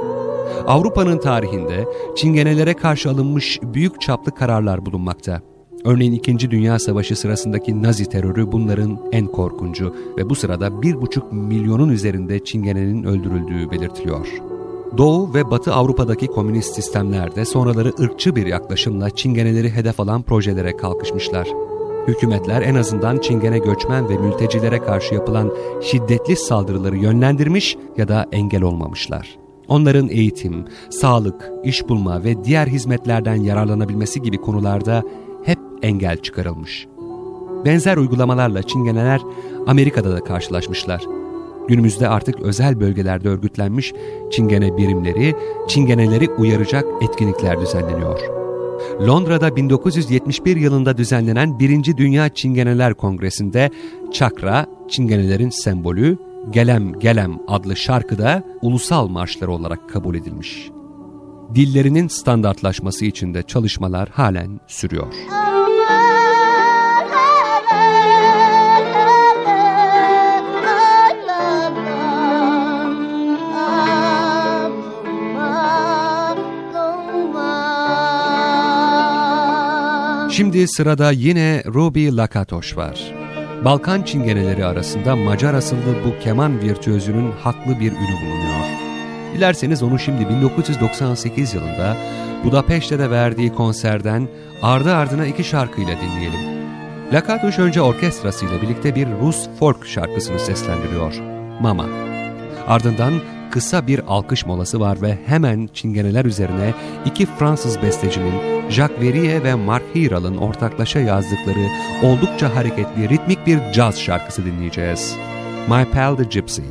Avrupa'nın 0.67 1.19
tarihinde 1.19 1.85
çingenelere 2.17 2.75
karşı 2.75 3.11
alınmış 3.11 3.61
büyük 3.63 4.01
çaplı 4.01 4.35
kararlar 4.35 4.87
bulunmakta. 4.87 5.43
Örneğin 5.85 6.13
2. 6.13 6.51
Dünya 6.51 6.79
Savaşı 6.79 7.17
sırasındaki 7.17 7.83
Nazi 7.83 8.07
terörü 8.07 8.53
bunların 8.53 8.99
en 9.13 9.27
korkuncu 9.27 9.95
ve 10.19 10.31
bu 10.31 10.35
sırada 10.35 10.67
1,5 10.67 11.35
milyonun 11.35 11.89
üzerinde 11.89 12.45
çingenenin 12.45 13.05
öldürüldüğü 13.05 13.71
belirtiliyor. 13.71 14.50
Doğu 14.97 15.35
ve 15.35 15.51
Batı 15.51 15.75
Avrupa'daki 15.75 16.27
komünist 16.27 16.75
sistemlerde 16.75 17.45
sonraları 17.45 17.93
ırkçı 18.01 18.37
bir 18.37 18.47
yaklaşımla 18.47 19.11
çingeneleri 19.11 19.71
hedef 19.71 20.01
alan 20.01 20.23
projelere 20.23 20.77
kalkışmışlar. 20.77 21.49
Hükümetler 22.09 22.63
en 22.63 22.75
azından 22.75 23.19
çingene 23.19 23.59
göçmen 23.59 24.09
ve 24.09 24.17
mültecilere 24.17 24.79
karşı 24.79 25.15
yapılan 25.15 25.53
şiddetli 25.83 26.37
saldırıları 26.37 26.97
yönlendirmiş 26.97 27.77
ya 27.97 28.09
da 28.09 28.27
engel 28.33 28.63
olmamışlar. 28.63 29.39
Onların 29.69 30.09
eğitim, 30.09 30.65
sağlık, 30.91 31.51
iş 31.65 31.89
bulma 31.89 32.25
ve 32.25 32.45
diğer 32.45 32.67
hizmetlerden 32.67 33.37
yararlanabilmesi 33.37 34.23
gibi 34.23 34.37
konularda 34.37 35.03
hep 35.45 35.59
engel 35.83 36.17
çıkarılmış. 36.17 36.87
Benzer 37.65 37.97
uygulamalarla 37.97 38.63
çingeneler 38.63 39.21
Amerika'da 39.67 40.13
da 40.13 40.25
karşılaşmışlar. 40.25 41.20
Günümüzde 41.71 42.09
artık 42.09 42.41
özel 42.41 42.81
bölgelerde 42.81 43.29
örgütlenmiş 43.29 43.93
çingene 44.33 44.77
birimleri, 44.77 45.35
çingeneleri 45.69 46.31
uyaracak 46.31 46.85
etkinlikler 47.03 47.61
düzenleniyor. 47.61 48.21
Londra'da 49.07 49.57
1971 49.57 50.57
yılında 50.57 50.99
düzenlenen 50.99 51.59
1. 51.59 51.97
Dünya 51.97 52.29
Çingeneler 52.29 52.95
Kongresi'nde 52.95 53.71
çakra, 54.13 54.67
çingenelerin 54.89 55.51
sembolü, 55.51 56.19
Gelem 56.51 56.99
Gelem 56.99 57.39
adlı 57.49 57.77
şarkıda 57.77 58.45
ulusal 58.63 59.09
marşları 59.09 59.53
olarak 59.53 59.91
kabul 59.91 60.15
edilmiş. 60.15 60.71
Dillerinin 61.55 62.09
standartlaşması 62.09 63.05
için 63.05 63.35
de 63.35 63.43
çalışmalar 63.43 64.09
halen 64.09 64.61
sürüyor. 64.67 65.40
Şimdi 80.41 80.69
sırada 80.69 81.11
yine 81.11 81.63
Ruby 81.67 82.09
Lakatoş 82.17 82.77
var. 82.77 83.15
Balkan 83.65 84.03
çingeneleri 84.03 84.65
arasında 84.65 85.17
Macar 85.17 85.55
asıllı 85.55 86.05
bu 86.05 86.25
keman 86.25 86.61
virtüözünün 86.61 87.33
haklı 87.33 87.81
bir 87.81 87.93
ünü 87.93 88.21
bulunuyor. 88.23 88.67
Dilerseniz 89.35 89.83
onu 89.83 89.99
şimdi 89.99 90.29
1998 90.29 91.55
yılında 91.55 91.97
Budapeşte'de 92.45 93.11
verdiği 93.11 93.55
konserden 93.55 94.29
ardı 94.63 94.95
ardına 94.95 95.27
iki 95.27 95.45
şarkıyla 95.45 95.97
dinleyelim. 96.01 96.41
Lakatuş 97.13 97.59
önce 97.59 97.83
orkestrasıyla 97.83 98.63
birlikte 98.63 98.95
bir 98.95 99.09
Rus 99.23 99.49
folk 99.59 99.87
şarkısını 99.87 100.39
seslendiriyor. 100.39 101.15
Mama. 101.61 101.87
Ardından 102.69 103.13
kısa 103.51 103.87
bir 103.87 104.01
alkış 104.09 104.47
molası 104.47 104.81
var 104.81 105.03
ve 105.03 105.19
hemen 105.27 105.69
çingeneler 105.75 106.25
üzerine 106.25 106.75
iki 107.05 107.27
Fransız 107.27 107.83
bestecinin 107.83 108.35
Jacques 108.71 109.01
Verrier 109.01 109.45
ve 109.45 109.55
Mark 109.55 109.85
Hiral'ın 109.95 110.37
ortaklaşa 110.37 111.01
yazdıkları 111.01 111.69
oldukça 112.03 112.55
hareketli 112.55 113.09
ritmik 113.09 113.47
bir 113.47 113.73
caz 113.73 114.01
şarkısı 114.01 114.45
dinleyeceğiz. 114.45 115.17
My 115.69 115.85
Pal 115.93 116.17
the 116.17 116.25
Gypsy. 116.25 116.63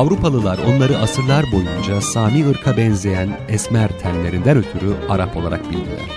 Avrupalılar 0.00 0.58
onları 0.58 0.98
asırlar 0.98 1.44
boyunca 1.52 2.00
Sami 2.00 2.48
ırka 2.48 2.76
benzeyen 2.76 3.40
esmer 3.48 3.88
tenlerinden 3.98 4.56
ötürü 4.56 4.94
Arap 5.08 5.36
olarak 5.36 5.70
bildiler. 5.70 6.10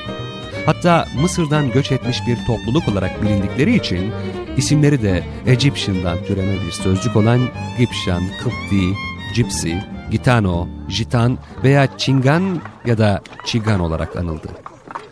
Hatta 0.66 1.08
Mısır'dan 1.22 1.72
göç 1.72 1.92
etmiş 1.92 2.18
bir 2.28 2.38
topluluk 2.48 2.88
olarak 2.88 3.24
bilindikleri 3.24 3.76
için 3.76 4.12
isimleri 4.58 5.02
de 5.02 5.24
Egyptian'dan 5.46 6.18
türeme 6.28 6.54
bir 6.54 6.72
sözcük 6.72 7.16
olan 7.16 7.40
Gipşan, 7.78 8.24
Kıpti, 8.44 8.94
Gypsy, 9.36 9.74
Gitano, 10.12 10.68
Jitan 10.90 11.38
veya 11.64 11.98
Çingan 11.98 12.62
ya 12.86 12.98
da 12.98 13.22
Çigan 13.46 13.80
olarak 13.80 14.16
anıldı. 14.16 14.48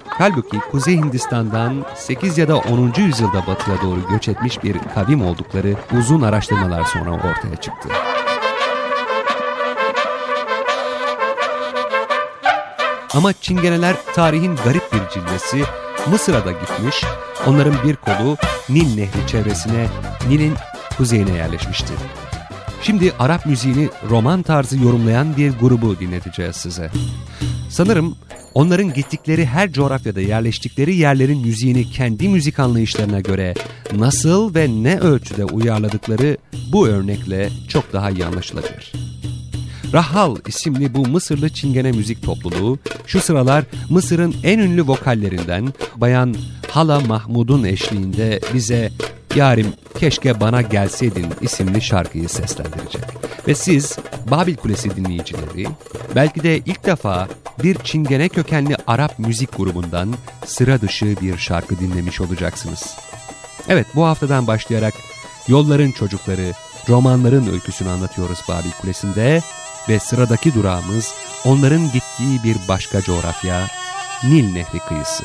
Halbuki 0.08 0.60
Kuzey 0.72 0.98
Hindistan'dan 0.98 1.86
8 1.96 2.38
ya 2.38 2.48
da 2.48 2.58
10. 2.58 2.94
yüzyılda 2.98 3.48
batıya 3.48 3.82
doğru 3.82 4.00
göç 4.10 4.28
etmiş 4.28 4.64
bir 4.64 4.78
kavim 4.96 5.26
oldukları 5.26 5.76
uzun 5.98 6.22
araştırmalar 6.22 6.84
sonra 6.84 7.12
ortaya 7.12 7.56
çıktı. 7.56 7.90
Ama 13.14 13.34
Çingeneler 13.34 13.96
tarihin 14.16 14.56
garip 14.56 14.84
bir 14.94 15.10
cilvesi 15.14 15.64
Mısır'a 16.10 16.46
da 16.46 16.52
gitmiş, 16.52 17.04
onların 17.48 17.76
bir 17.84 17.96
kolu 17.96 18.38
Nil 18.70 18.96
Nehri 18.96 19.28
çevresine, 19.28 19.88
Nil'in 20.30 20.54
kuzeyine 20.98 21.32
yerleşmişti. 21.32 21.94
Şimdi 22.82 23.14
Arap 23.20 23.46
müziğini 23.46 23.90
roman 24.10 24.42
tarzı 24.42 24.78
yorumlayan 24.78 25.38
bir 25.38 25.52
grubu 25.52 26.00
dinleteceğiz 26.00 26.56
size. 26.56 26.92
Sanırım 27.70 28.16
onların 28.54 28.94
gittikleri 28.94 29.46
her 29.46 29.72
coğrafyada 29.72 30.22
yerleştikleri 30.22 30.96
yerlerin 30.96 31.42
müziğini 31.42 31.92
kendi 31.92 32.30
müzik 32.30 32.60
anlayışlarına 32.60 33.20
göre 33.20 33.54
nasıl 33.94 34.56
ve 34.56 34.68
ne 34.70 35.00
ölçüde 35.00 35.46
uyarladıkları 35.46 36.38
bu 36.72 36.88
örnekle 36.88 37.50
çok 37.70 37.94
daha 37.94 38.10
iyi 38.10 38.26
anlaşılabilir. 38.26 38.92
Rahal 39.94 40.36
isimli 40.48 40.94
bu 40.94 41.08
Mısırlı 41.08 41.50
çingene 41.50 41.92
müzik 41.92 42.24
topluluğu 42.24 42.80
şu 43.06 43.22
sıralar 43.22 43.64
Mısır'ın 43.90 44.36
en 44.44 44.60
ünlü 44.60 44.88
vokallerinden 44.88 45.74
Bayan 45.96 46.36
Hala 46.70 47.00
Mahmud'un 47.00 47.64
eşliğinde 47.64 48.40
bize 48.54 48.92
Yarim 49.36 49.74
Keşke 50.00 50.40
Bana 50.40 50.62
Gelseydin 50.62 51.28
isimli 51.42 51.82
şarkıyı 51.82 52.30
seslendirecek. 52.30 53.04
Ve 53.48 53.56
siz 53.56 53.98
Babil 54.32 54.56
Kulesi 54.56 54.96
dinleyicileri 54.96 55.68
belki 56.16 56.44
de 56.44 56.58
ilk 56.58 56.86
defa 56.86 57.28
bir 57.64 57.76
çingene 57.76 58.30
kökenli 58.30 58.76
Arap 58.88 59.20
müzik 59.20 59.58
grubundan 59.58 60.14
sıra 60.46 60.82
dışı 60.82 61.16
bir 61.22 61.38
şarkı 61.38 61.80
dinlemiş 61.80 62.22
olacaksınız. 62.22 62.96
Evet 63.70 63.88
bu 63.96 64.06
haftadan 64.06 64.48
başlayarak 64.48 64.94
Yolların 65.48 65.92
Çocukları, 65.92 66.52
romanların 66.90 67.54
öyküsünü 67.54 67.90
anlatıyoruz 67.90 68.40
Babil 68.50 68.72
Kulesi'nde 68.82 69.42
ve 69.90 70.00
sıradaki 70.00 70.54
durağımız 70.54 71.14
onların 71.46 71.92
gittiği 71.92 72.44
bir 72.44 72.68
başka 72.68 73.02
coğrafya, 73.02 73.68
Nil 74.24 74.54
Nehri 74.54 74.80
kıyısı. 74.80 75.24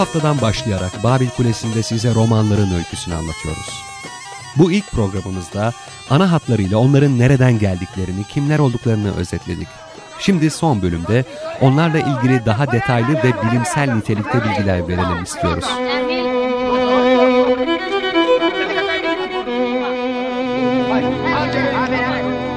Haftadan 0.00 0.40
başlayarak 0.40 1.04
Babil 1.04 1.28
Kulesi'nde 1.28 1.82
size 1.82 2.14
romanların 2.14 2.74
öyküsünü 2.74 3.14
anlatıyoruz. 3.14 3.82
Bu 4.56 4.72
ilk 4.72 4.90
programımızda 4.90 5.72
ana 6.10 6.32
hatlarıyla 6.32 6.78
onların 6.78 7.18
nereden 7.18 7.58
geldiklerini, 7.58 8.24
kimler 8.24 8.58
olduklarını 8.58 9.16
özetledik. 9.16 9.68
Şimdi 10.18 10.50
son 10.50 10.82
bölümde 10.82 11.24
onlarla 11.60 11.98
ilgili 11.98 12.46
daha 12.46 12.72
detaylı 12.72 13.14
ve 13.14 13.32
bilimsel 13.42 13.94
nitelikte 13.94 14.44
bilgiler 14.44 14.88
verelim 14.88 15.22
istiyoruz. 15.24 15.64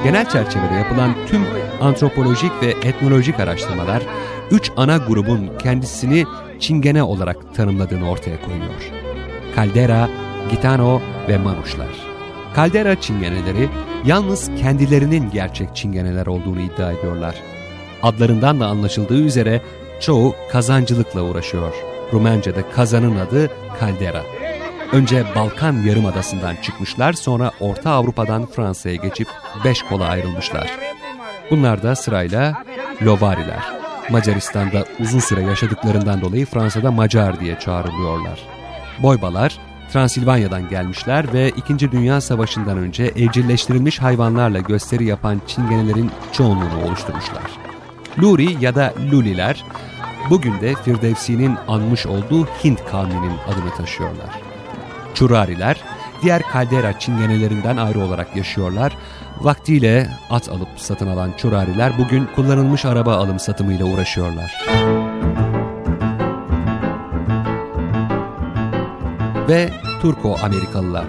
Genel 0.04 0.28
çerçevede 0.28 0.74
yapılan 0.74 1.14
tüm 1.26 1.42
antropolojik 1.80 2.52
ve 2.62 2.88
etnolojik 2.88 3.40
araştırmalar 3.40 4.02
üç 4.50 4.70
ana 4.76 4.96
grubun 4.96 5.50
kendisini 5.58 6.24
çingene 6.60 7.02
olarak 7.02 7.54
tanımladığını 7.54 8.10
ortaya 8.10 8.42
koyuyor. 8.42 8.90
Kaldera, 9.54 10.08
Gitano 10.50 11.00
ve 11.28 11.38
Manuşlar. 11.38 11.88
Kaldera 12.54 13.00
çingeneleri 13.00 13.68
yalnız 14.04 14.50
kendilerinin 14.60 15.30
gerçek 15.30 15.76
çingeneler 15.76 16.26
olduğunu 16.26 16.60
iddia 16.60 16.92
ediyorlar. 16.92 17.34
Adlarından 18.02 18.60
da 18.60 18.66
anlaşıldığı 18.66 19.20
üzere 19.20 19.62
çoğu 20.00 20.34
kazancılıkla 20.52 21.22
uğraşıyor. 21.22 21.74
Rumenca'da 22.12 22.70
kazanın 22.70 23.16
adı 23.16 23.50
Kaldera. 23.80 24.22
Önce 24.92 25.24
Balkan 25.34 25.72
Yarımadası'ndan 25.72 26.56
çıkmışlar 26.62 27.12
sonra 27.12 27.50
Orta 27.60 27.90
Avrupa'dan 27.90 28.46
Fransa'ya 28.46 28.94
geçip 28.94 29.28
beş 29.64 29.82
kola 29.82 30.06
ayrılmışlar. 30.06 30.70
Bunlar 31.50 31.82
da 31.82 31.96
sırayla 31.96 32.64
Lovariler, 33.02 33.62
Macaristan'da 34.10 34.84
uzun 35.00 35.18
süre 35.18 35.42
yaşadıklarından 35.42 36.20
dolayı 36.20 36.46
Fransa'da 36.46 36.90
Macar 36.90 37.40
diye 37.40 37.58
çağrılıyorlar. 37.58 38.40
Boybalar, 39.02 39.58
Transilvanya'dan 39.92 40.68
gelmişler 40.68 41.32
ve 41.32 41.48
2. 41.48 41.92
Dünya 41.92 42.20
Savaşı'ndan 42.20 42.78
önce 42.78 43.04
evcilleştirilmiş 43.04 44.02
hayvanlarla 44.02 44.58
gösteri 44.58 45.04
yapan 45.04 45.40
çingenelerin 45.46 46.10
çoğunluğunu 46.32 46.84
oluşturmuşlar. 46.86 47.50
Luri 48.22 48.64
ya 48.64 48.74
da 48.74 48.94
Luliler, 49.12 49.64
bugün 50.30 50.60
de 50.60 50.74
Firdevsi'nin 50.74 51.56
anmış 51.68 52.06
olduğu 52.06 52.46
Hint 52.46 52.84
kavminin 52.90 53.32
adını 53.48 53.74
taşıyorlar. 53.76 54.43
Çurariler, 55.14 55.76
diğer 56.22 56.42
kaldera 56.42 56.98
çingenelerinden 56.98 57.76
ayrı 57.76 58.00
olarak 58.00 58.36
yaşıyorlar 58.36 58.92
Vaktiyle 59.40 60.10
at 60.30 60.48
alıp 60.48 60.68
satın 60.76 61.06
alan 61.06 61.32
çurariler 61.36 61.92
bugün 61.98 62.28
kullanılmış 62.36 62.84
araba 62.84 63.16
alım 63.16 63.38
satımıyla 63.38 63.86
uğraşıyorlar. 63.86 64.64
Ve 69.48 69.70
Turko-Amerikalılar. 70.02 71.06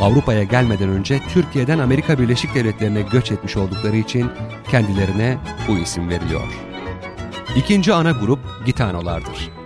Avrupa'ya 0.00 0.42
gelmeden 0.42 0.88
önce 0.88 1.20
Türkiye'den 1.28 1.78
Amerika 1.78 2.18
Birleşik 2.18 2.54
Devletleri'ne 2.54 3.02
göç 3.02 3.32
etmiş 3.32 3.56
oldukları 3.56 3.96
için 3.96 4.30
kendilerine 4.70 5.38
bu 5.68 5.78
isim 5.78 6.08
veriliyor. 6.08 6.48
İkinci 7.56 7.94
ana 7.94 8.10
grup 8.10 8.38
Gitanolardır. 8.66 9.61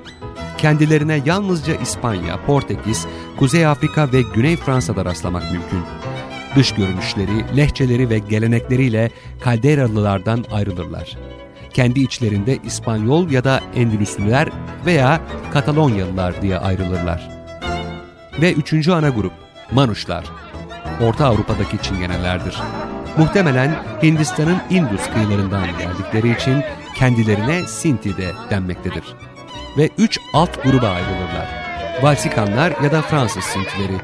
Kendilerine 0.59 1.23
yalnızca 1.27 1.75
İspanya, 1.75 2.45
Portekiz, 2.47 3.07
Kuzey 3.39 3.67
Afrika 3.67 4.13
ve 4.13 4.23
Güney 4.35 4.57
Fransa'da 4.57 5.05
rastlamak 5.05 5.53
mümkün. 5.53 5.81
Dış 6.57 6.73
görünüşleri, 6.75 7.57
lehçeleri 7.57 8.11
ve 8.11 8.19
gelenekleriyle 8.19 9.11
Kalderalılardan 9.41 10.45
ayrılırlar. 10.53 11.19
Kendi 11.73 12.01
içlerinde 12.01 12.59
İspanyol 12.65 13.31
ya 13.31 13.45
da 13.45 13.61
Endülüslüler 13.75 14.49
veya 14.87 15.21
Katalonyalılar 15.53 16.43
diye 16.43 16.59
ayrılırlar. 16.59 17.31
Ve 18.41 18.53
üçüncü 18.53 18.93
ana 18.93 19.09
grup, 19.09 19.33
Manuşlar. 19.73 20.25
Orta 21.01 21.27
Avrupa'daki 21.27 21.79
çingenelerdir. 21.83 22.57
Muhtemelen 23.19 23.83
Hindistan'ın 24.03 24.59
Indus 24.71 25.11
kıyılarından 25.15 25.67
geldikleri 25.79 26.33
için 26.33 26.63
kendilerine 26.95 27.67
Sinti 27.67 28.17
de 28.17 28.33
denmektedir. 28.51 29.05
Ve 29.79 29.91
üç 29.99 30.19
alt 30.33 30.63
gruba 30.63 30.89
ayrılırlar. 30.89 31.49
Balsikanlar 32.03 32.73
ya 32.85 32.93
da 32.93 33.03
Fransız 33.03 33.45
Sintileri 33.45 34.01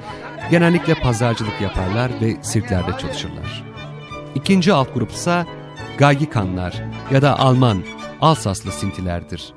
genellikle 0.50 0.94
pazarcılık 0.94 1.61
yaparlar 1.61 2.11
ve 2.20 2.37
sirklerde 2.42 2.98
çalışırlar. 2.98 3.64
İkinci 4.35 4.72
alt 4.72 4.94
grup 4.94 5.11
ise 5.11 5.46
Gagikanlar 5.98 6.82
ya 7.11 7.22
da 7.22 7.38
Alman, 7.38 7.82
Alsaslı 8.20 8.72
Sintilerdir. 8.72 9.52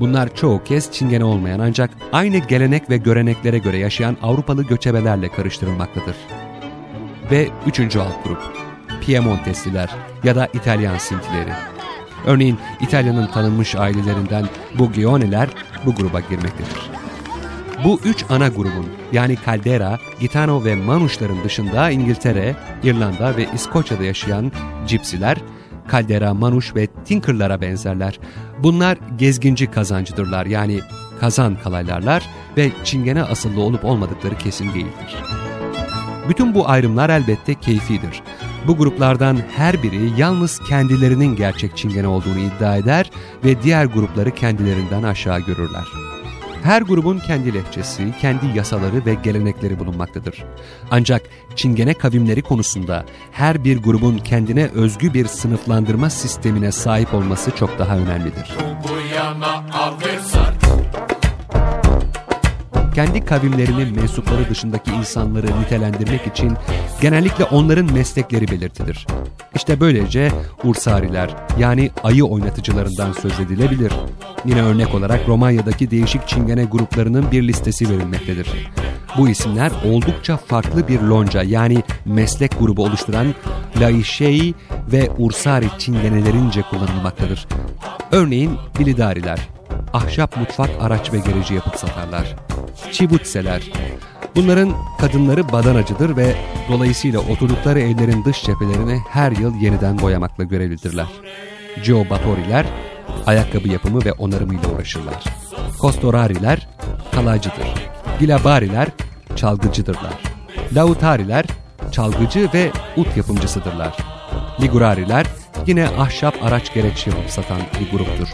Bunlar 0.00 0.34
çoğu 0.34 0.64
kez 0.64 0.92
Çingene 0.92 1.24
olmayan 1.24 1.58
ancak 1.58 1.90
aynı 2.12 2.38
gelenek 2.38 2.90
ve 2.90 2.96
göreneklere 2.96 3.58
göre 3.58 3.78
yaşayan 3.78 4.16
Avrupalı 4.22 4.62
göçebelerle 4.62 5.28
karıştırılmaktadır. 5.28 6.16
Ve 7.30 7.48
üçüncü 7.66 7.98
alt 7.98 8.24
grup, 8.24 8.42
Piemontesliler 9.00 9.90
ya 10.24 10.36
da 10.36 10.48
İtalyan 10.54 10.98
Sintileri. 10.98 11.79
Örneğin 12.26 12.58
İtalya'nın 12.80 13.26
tanınmış 13.26 13.74
ailelerinden 13.74 14.44
bu 14.78 14.92
Gioneler 14.92 15.48
bu 15.86 15.94
gruba 15.94 16.20
girmektedir. 16.20 16.90
Bu 17.84 18.00
üç 18.04 18.24
ana 18.28 18.48
grubun 18.48 18.86
yani 19.12 19.38
Caldera, 19.46 19.98
Gitano 20.20 20.64
ve 20.64 20.74
Manuşların 20.76 21.44
dışında 21.44 21.90
İngiltere, 21.90 22.56
İrlanda 22.82 23.36
ve 23.36 23.46
İskoçya'da 23.54 24.04
yaşayan 24.04 24.52
Cipsiler, 24.86 25.38
Caldera, 25.92 26.34
Manuş 26.34 26.74
ve 26.74 26.86
Tinker'lara 26.86 27.60
benzerler. 27.60 28.18
Bunlar 28.58 28.98
gezginci 29.18 29.66
kazancıdırlar 29.66 30.46
yani 30.46 30.80
kazan 31.20 31.56
kalaylarlar 31.56 32.22
ve 32.56 32.70
çingene 32.84 33.22
asıllı 33.22 33.60
olup 33.60 33.84
olmadıkları 33.84 34.38
kesin 34.38 34.74
değildir. 34.74 35.16
Bütün 36.28 36.54
bu 36.54 36.68
ayrımlar 36.68 37.10
elbette 37.10 37.54
keyfidir. 37.54 38.22
Bu 38.66 38.76
gruplardan 38.76 39.38
her 39.56 39.82
biri 39.82 40.20
yalnız 40.20 40.58
kendilerinin 40.58 41.36
gerçek 41.36 41.76
çingene 41.76 42.06
olduğunu 42.06 42.38
iddia 42.38 42.76
eder 42.76 43.10
ve 43.44 43.62
diğer 43.62 43.84
grupları 43.84 44.30
kendilerinden 44.30 45.02
aşağı 45.02 45.40
görürler. 45.40 45.84
Her 46.62 46.82
grubun 46.82 47.18
kendi 47.18 47.54
lehçesi, 47.54 48.14
kendi 48.20 48.46
yasaları 48.58 49.06
ve 49.06 49.14
gelenekleri 49.14 49.78
bulunmaktadır. 49.78 50.44
Ancak 50.90 51.22
çingene 51.56 51.94
kavimleri 51.94 52.42
konusunda 52.42 53.04
her 53.32 53.64
bir 53.64 53.82
grubun 53.82 54.18
kendine 54.18 54.66
özgü 54.66 55.14
bir 55.14 55.26
sınıflandırma 55.26 56.10
sistemine 56.10 56.72
sahip 56.72 57.14
olması 57.14 57.50
çok 57.50 57.78
daha 57.78 57.96
önemlidir. 57.96 58.56
Kendi 63.06 63.24
kavimlerinin 63.24 63.96
mensupları 63.96 64.50
dışındaki 64.50 64.90
insanları 64.90 65.46
nitelendirmek 65.60 66.26
için 66.26 66.52
genellikle 67.00 67.44
onların 67.44 67.92
meslekleri 67.92 68.48
belirtilir. 68.48 69.06
İşte 69.54 69.80
böylece 69.80 70.32
Ursariler 70.64 71.30
yani 71.58 71.90
ayı 72.02 72.24
oynatıcılarından 72.24 73.12
söz 73.12 73.40
edilebilir. 73.40 73.92
Yine 74.44 74.62
örnek 74.62 74.94
olarak 74.94 75.28
Romanya'daki 75.28 75.90
değişik 75.90 76.28
çingene 76.28 76.64
gruplarının 76.64 77.30
bir 77.32 77.48
listesi 77.48 77.90
verilmektedir. 77.90 78.48
Bu 79.18 79.28
isimler 79.28 79.72
oldukça 79.84 80.36
farklı 80.36 80.88
bir 80.88 81.00
lonca 81.00 81.42
yani 81.42 81.82
meslek 82.04 82.58
grubu 82.58 82.84
oluşturan 82.84 83.34
Laişei 83.80 84.54
ve 84.92 85.10
Ursari 85.18 85.66
çingenelerince 85.78 86.62
kullanılmaktadır. 86.62 87.46
Örneğin 88.12 88.52
Bilidariler, 88.78 89.48
ahşap 89.92 90.36
mutfak 90.36 90.70
araç 90.80 91.12
ve 91.12 91.18
gereci 91.18 91.54
yapıp 91.54 91.76
satarlar. 91.76 92.36
Çibutseler, 92.92 93.62
bunların 94.36 94.72
kadınları 95.00 95.52
badanacıdır 95.52 96.16
ve 96.16 96.34
dolayısıyla 96.68 97.20
oturdukları 97.20 97.80
evlerin 97.80 98.24
dış 98.24 98.42
cephelerini 98.42 99.00
her 99.08 99.32
yıl 99.32 99.54
yeniden 99.54 99.98
boyamakla 99.98 100.44
görevlidirler. 100.44 101.06
Geobatoriler, 101.84 102.66
ayakkabı 103.26 103.68
yapımı 103.68 104.04
ve 104.04 104.12
onarımıyla 104.12 104.68
uğraşırlar. 104.74 105.24
Kostorariler, 105.78 106.68
kalaycıdır. 107.12 107.68
Gilabariler, 108.20 108.88
çalgıcıdırlar. 109.36 110.14
Lautariler, 110.72 111.44
çalgıcı 111.92 112.48
ve 112.54 112.70
ut 112.96 113.16
yapımcısıdırlar. 113.16 113.96
Ligurariler, 114.60 115.26
yine 115.66 115.88
ahşap 115.88 116.34
araç 116.42 116.74
gereç 116.74 117.06
yapıp 117.06 117.30
satan 117.30 117.60
bir 117.80 117.90
gruptur. 117.90 118.28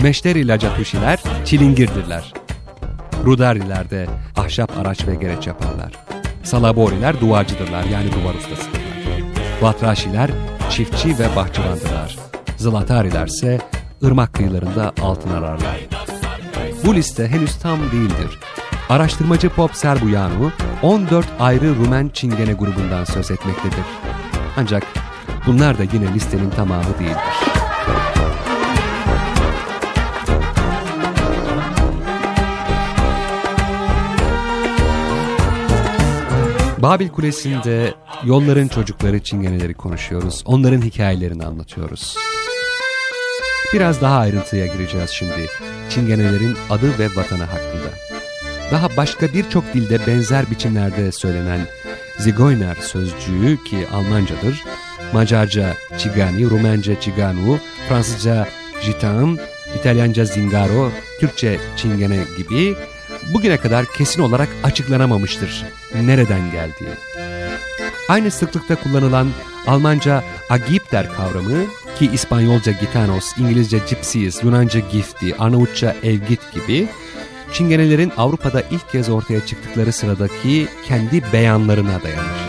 Meşteri 0.00 0.48
lacatuşiler 0.48 1.20
çilingirdirler. 1.44 2.32
Rudariler 3.24 3.90
de 3.90 4.06
ahşap 4.36 4.78
araç 4.78 5.06
ve 5.06 5.14
gereç 5.14 5.46
yaparlar. 5.46 5.92
Salaboriler 6.42 7.20
duvarcıdırlar 7.20 7.84
yani 7.84 8.12
duvar 8.12 8.34
ustasıdırlar. 8.34 8.82
Vatraşiler 9.62 10.30
çiftçi 10.70 11.18
ve 11.18 11.36
bahçıvandırlar. 11.36 12.16
Zılatariler 12.56 13.26
ise 13.26 13.58
ırmak 14.04 14.32
kıyılarında 14.32 14.92
altın 15.02 15.30
ararlar. 15.30 15.80
Bu 16.86 16.94
liste 16.94 17.28
henüz 17.28 17.56
tam 17.58 17.78
değildir. 17.78 18.38
Araştırmacı 18.88 19.48
Pop 19.48 19.76
Serbuyanu 19.76 20.52
14 20.82 21.26
ayrı 21.40 21.76
Rumen 21.76 22.08
Çingene 22.08 22.52
grubundan 22.52 23.04
söz 23.04 23.30
etmektedir. 23.30 23.84
Ancak 24.56 24.82
bunlar 25.46 25.78
da 25.78 25.82
yine 25.92 26.14
listenin 26.14 26.50
tamamı 26.50 26.98
değildir. 26.98 27.51
Babil 36.82 37.08
Kulesi'nde 37.08 37.94
yolların 38.24 38.68
çocukları 38.68 39.22
çingeneleri 39.22 39.74
konuşuyoruz. 39.74 40.42
Onların 40.46 40.82
hikayelerini 40.82 41.44
anlatıyoruz. 41.44 42.16
Biraz 43.74 44.00
daha 44.00 44.18
ayrıntıya 44.18 44.66
gireceğiz 44.66 45.10
şimdi. 45.10 45.48
Çingenelerin 45.90 46.56
adı 46.70 46.98
ve 46.98 47.06
vatanı 47.16 47.44
hakkında. 47.44 47.90
Daha 48.72 48.96
başka 48.96 49.32
birçok 49.32 49.74
dilde 49.74 50.06
benzer 50.06 50.50
biçimlerde 50.50 51.12
söylenen 51.12 51.60
Zigoyner 52.18 52.74
sözcüğü 52.74 53.64
ki 53.64 53.86
Almancadır, 53.92 54.64
Macarca 55.12 55.74
Çigani, 55.98 56.50
Rumence 56.50 57.00
Çiganu, 57.00 57.58
Fransızca 57.88 58.48
Gitan, 58.86 59.38
İtalyanca 59.78 60.24
Zingaro, 60.24 60.90
Türkçe 61.20 61.58
Çingene 61.76 62.24
gibi 62.36 62.74
bugüne 63.34 63.56
kadar 63.56 63.86
kesin 63.86 64.22
olarak 64.22 64.48
açıklanamamıştır 64.62 65.64
nereden 65.94 66.52
geldiği. 66.52 66.90
Aynı 68.08 68.30
sıklıkta 68.30 68.76
kullanılan 68.76 69.28
Almanca 69.66 70.24
agipter 70.50 71.12
kavramı 71.12 71.64
ki 71.98 72.10
İspanyolca 72.12 72.72
gitanos, 72.72 73.38
İngilizce 73.38 73.78
gypsies, 73.78 74.44
Yunanca 74.44 74.80
gifti, 74.80 75.36
Arnavutça 75.38 75.96
evgit 76.02 76.40
gibi 76.52 76.88
Çingenelerin 77.52 78.12
Avrupa'da 78.16 78.62
ilk 78.70 78.92
kez 78.92 79.08
ortaya 79.08 79.46
çıktıkları 79.46 79.92
sıradaki 79.92 80.68
kendi 80.84 81.32
beyanlarına 81.32 82.02
dayanır. 82.02 82.42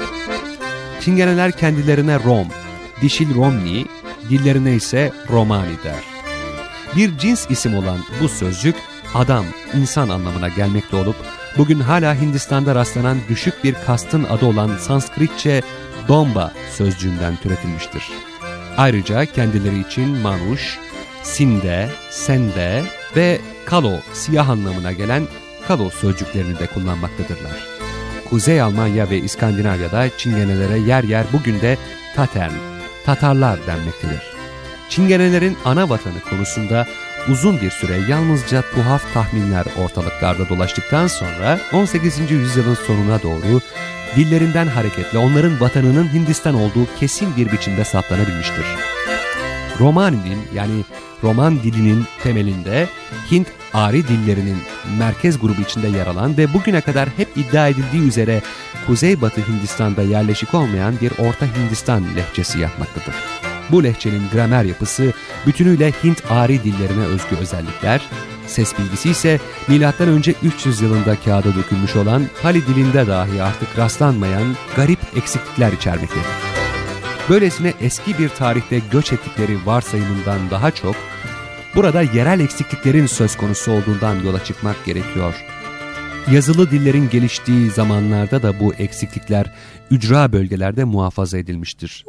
Çingeneler 1.01 1.51
kendilerine 1.51 2.19
Rom, 2.19 2.47
dişil 3.01 3.35
Romni, 3.35 3.85
dillerine 4.29 4.75
ise 4.75 5.11
Romani 5.29 5.83
der. 5.83 6.03
Bir 6.95 7.17
cins 7.17 7.45
isim 7.49 7.75
olan 7.75 7.97
bu 8.21 8.29
sözcük 8.29 8.75
adam, 9.13 9.45
insan 9.73 10.09
anlamına 10.09 10.47
gelmekte 10.47 10.95
olup 10.95 11.15
bugün 11.57 11.79
hala 11.79 12.21
Hindistan'da 12.21 12.75
rastlanan 12.75 13.17
düşük 13.29 13.63
bir 13.63 13.73
kastın 13.73 14.23
adı 14.23 14.45
olan 14.45 14.77
Sanskritçe 14.77 15.61
Domba 16.07 16.51
sözcüğünden 16.71 17.35
türetilmiştir. 17.35 18.03
Ayrıca 18.77 19.25
kendileri 19.25 19.79
için 19.79 20.17
Manuş, 20.17 20.79
Sinde, 21.23 21.89
Sende 22.09 22.83
ve 23.15 23.41
Kalo 23.65 23.91
siyah 24.13 24.49
anlamına 24.49 24.91
gelen 24.91 25.27
Kalo 25.67 25.89
sözcüklerini 25.89 26.59
de 26.59 26.67
kullanmaktadırlar. 26.67 27.67
Kuzey 28.29 28.61
Almanya 28.61 29.09
ve 29.09 29.17
İskandinavya'da 29.17 30.17
Çingenelere 30.17 30.77
yer 30.79 31.03
yer 31.03 31.25
bugün 31.33 31.61
de 31.61 31.77
Tatern, 32.15 32.51
Tatarlar 33.05 33.59
denmektedir. 33.67 34.21
Çingenelerin 34.89 35.57
ana 35.65 35.89
vatanı 35.89 36.19
konusunda 36.29 36.87
uzun 37.29 37.61
bir 37.61 37.71
süre 37.71 37.97
yalnızca 38.09 38.61
tuhaf 38.61 39.13
tahminler 39.13 39.65
ortalıklarda 39.77 40.49
dolaştıktan 40.49 41.07
sonra 41.07 41.59
18. 41.73 42.31
yüzyılın 42.31 42.77
sonuna 42.87 43.23
doğru 43.23 43.61
dillerinden 44.15 44.67
hareketle 44.67 45.17
onların 45.17 45.59
vatanının 45.59 46.13
Hindistan 46.13 46.55
olduğu 46.55 46.87
kesin 46.99 47.35
bir 47.37 47.51
biçimde 47.51 47.83
saptanabilmiştir. 47.83 48.65
Romani'nin 49.79 50.39
yani 50.53 50.83
Roman 51.23 51.63
dilinin 51.63 52.05
temelinde 52.23 52.87
Hint 53.31 53.47
Ari 53.73 54.07
dillerinin 54.07 54.57
merkez 54.99 55.39
grubu 55.39 55.61
içinde 55.61 55.87
yer 55.87 56.07
alan 56.07 56.37
ve 56.37 56.53
bugüne 56.53 56.81
kadar 56.81 57.09
hep 57.17 57.37
iddia 57.37 57.67
edildiği 57.67 58.07
üzere 58.07 58.41
Kuzeybatı 58.87 59.41
Hindistan'da 59.47 60.01
yerleşik 60.01 60.53
olmayan 60.53 60.93
bir 61.01 61.11
Orta 61.11 61.45
Hindistan 61.45 62.03
lehçesi 62.15 62.59
yapmaktadır. 62.59 63.32
Bu 63.71 63.83
lehçenin 63.83 64.29
gramer 64.33 64.63
yapısı 64.63 65.13
bütünüyle 65.47 65.91
Hint 66.03 66.31
Ari 66.31 66.63
dillerine 66.63 67.05
özgü 67.05 67.35
özellikler, 67.41 68.01
ses 68.47 68.79
bilgisi 68.79 69.09
ise 69.09 69.39
M.Ö. 69.67 70.19
300 70.43 70.81
yılında 70.81 71.15
kağıda 71.25 71.55
dökülmüş 71.55 71.95
olan 71.95 72.23
Pali 72.41 72.67
dilinde 72.67 73.07
dahi 73.07 73.43
artık 73.43 73.77
rastlanmayan 73.77 74.55
garip 74.75 74.99
eksiklikler 75.15 75.71
içermektedir. 75.71 76.25
Böylesine 77.29 77.73
eski 77.81 78.17
bir 78.17 78.29
tarihte 78.29 78.81
göç 78.91 79.13
ettikleri 79.13 79.65
varsayımından 79.65 80.39
daha 80.51 80.71
çok, 80.71 80.95
burada 81.75 82.01
yerel 82.01 82.39
eksikliklerin 82.39 83.05
söz 83.05 83.37
konusu 83.37 83.71
olduğundan 83.71 84.23
yola 84.23 84.43
çıkmak 84.43 84.85
gerekiyor. 84.85 85.45
Yazılı 86.31 86.71
dillerin 86.71 87.09
geliştiği 87.09 87.69
zamanlarda 87.69 88.43
da 88.43 88.59
bu 88.59 88.73
eksiklikler 88.73 89.53
ücra 89.91 90.33
bölgelerde 90.33 90.83
muhafaza 90.83 91.37
edilmiştir. 91.37 92.05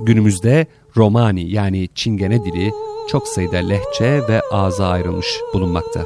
Günümüzde 0.00 0.66
Romani 0.96 1.50
yani 1.50 1.88
Çingene 1.94 2.44
dili 2.44 2.72
çok 3.08 3.28
sayıda 3.28 3.56
lehçe 3.56 4.28
ve 4.28 4.42
ağza 4.52 4.88
ayrılmış 4.88 5.40
bulunmakta. 5.54 6.04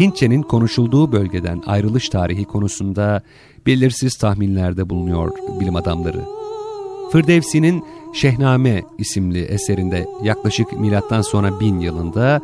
Hintçenin 0.00 0.42
konuşulduğu 0.42 1.12
bölgeden 1.12 1.62
ayrılış 1.66 2.08
tarihi 2.08 2.44
konusunda 2.44 3.22
belirsiz 3.66 4.16
tahminlerde 4.16 4.90
bulunuyor 4.90 5.30
bilim 5.60 5.76
adamları. 5.76 6.20
Firdevsi'nin 7.12 7.84
Şehname 8.14 8.82
isimli 8.98 9.42
eserinde 9.42 10.06
yaklaşık 10.22 10.80
milattan 10.80 11.22
sonra 11.22 11.60
bin 11.60 11.80
yılında 11.80 12.40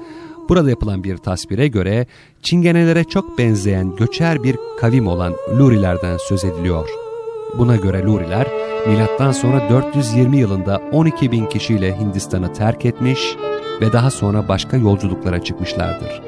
burada 0.49 0.71
yapılan 0.71 1.05
bir 1.05 1.17
tasvire 1.17 1.69
göre 1.69 2.07
Çingenelere 2.43 3.05
çok 3.05 3.39
benzeyen 3.39 3.97
göçer 3.97 4.43
bir 4.43 4.57
kavim 4.81 5.07
olan 5.07 5.35
Lurilerden 5.59 6.17
söz 6.29 6.45
ediliyor. 6.45 6.89
Buna 7.59 7.77
göre 7.77 8.03
Luriler 8.03 8.68
milattan 8.89 9.33
sonra 9.33 9.71
420 9.71 10.37
yılında 10.37 10.81
12 10.93 11.33
bin 11.33 11.47
kişiyle 11.47 11.99
Hindistan'ı 11.99 12.53
terk 12.53 12.85
etmiş 12.85 13.37
ve 13.81 13.93
daha 13.93 14.11
sonra 14.11 14.49
başka 14.49 14.77
yolculuklara 14.77 15.45
çıkmışlardır. 15.45 16.23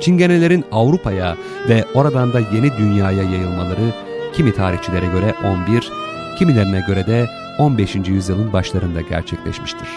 Çingenelerin 0.00 0.64
Avrupa'ya 0.72 1.36
ve 1.68 1.84
oradan 1.94 2.32
da 2.32 2.40
yeni 2.40 2.76
dünyaya 2.78 3.22
yayılmaları 3.22 3.94
kimi 4.32 4.52
tarihçilere 4.52 5.06
göre 5.06 5.34
11, 5.68 5.92
kimilerine 6.38 6.80
göre 6.86 7.06
de 7.06 7.26
15. 7.58 7.94
yüzyılın 7.94 8.52
başlarında 8.52 9.00
gerçekleşmiştir. 9.00 9.88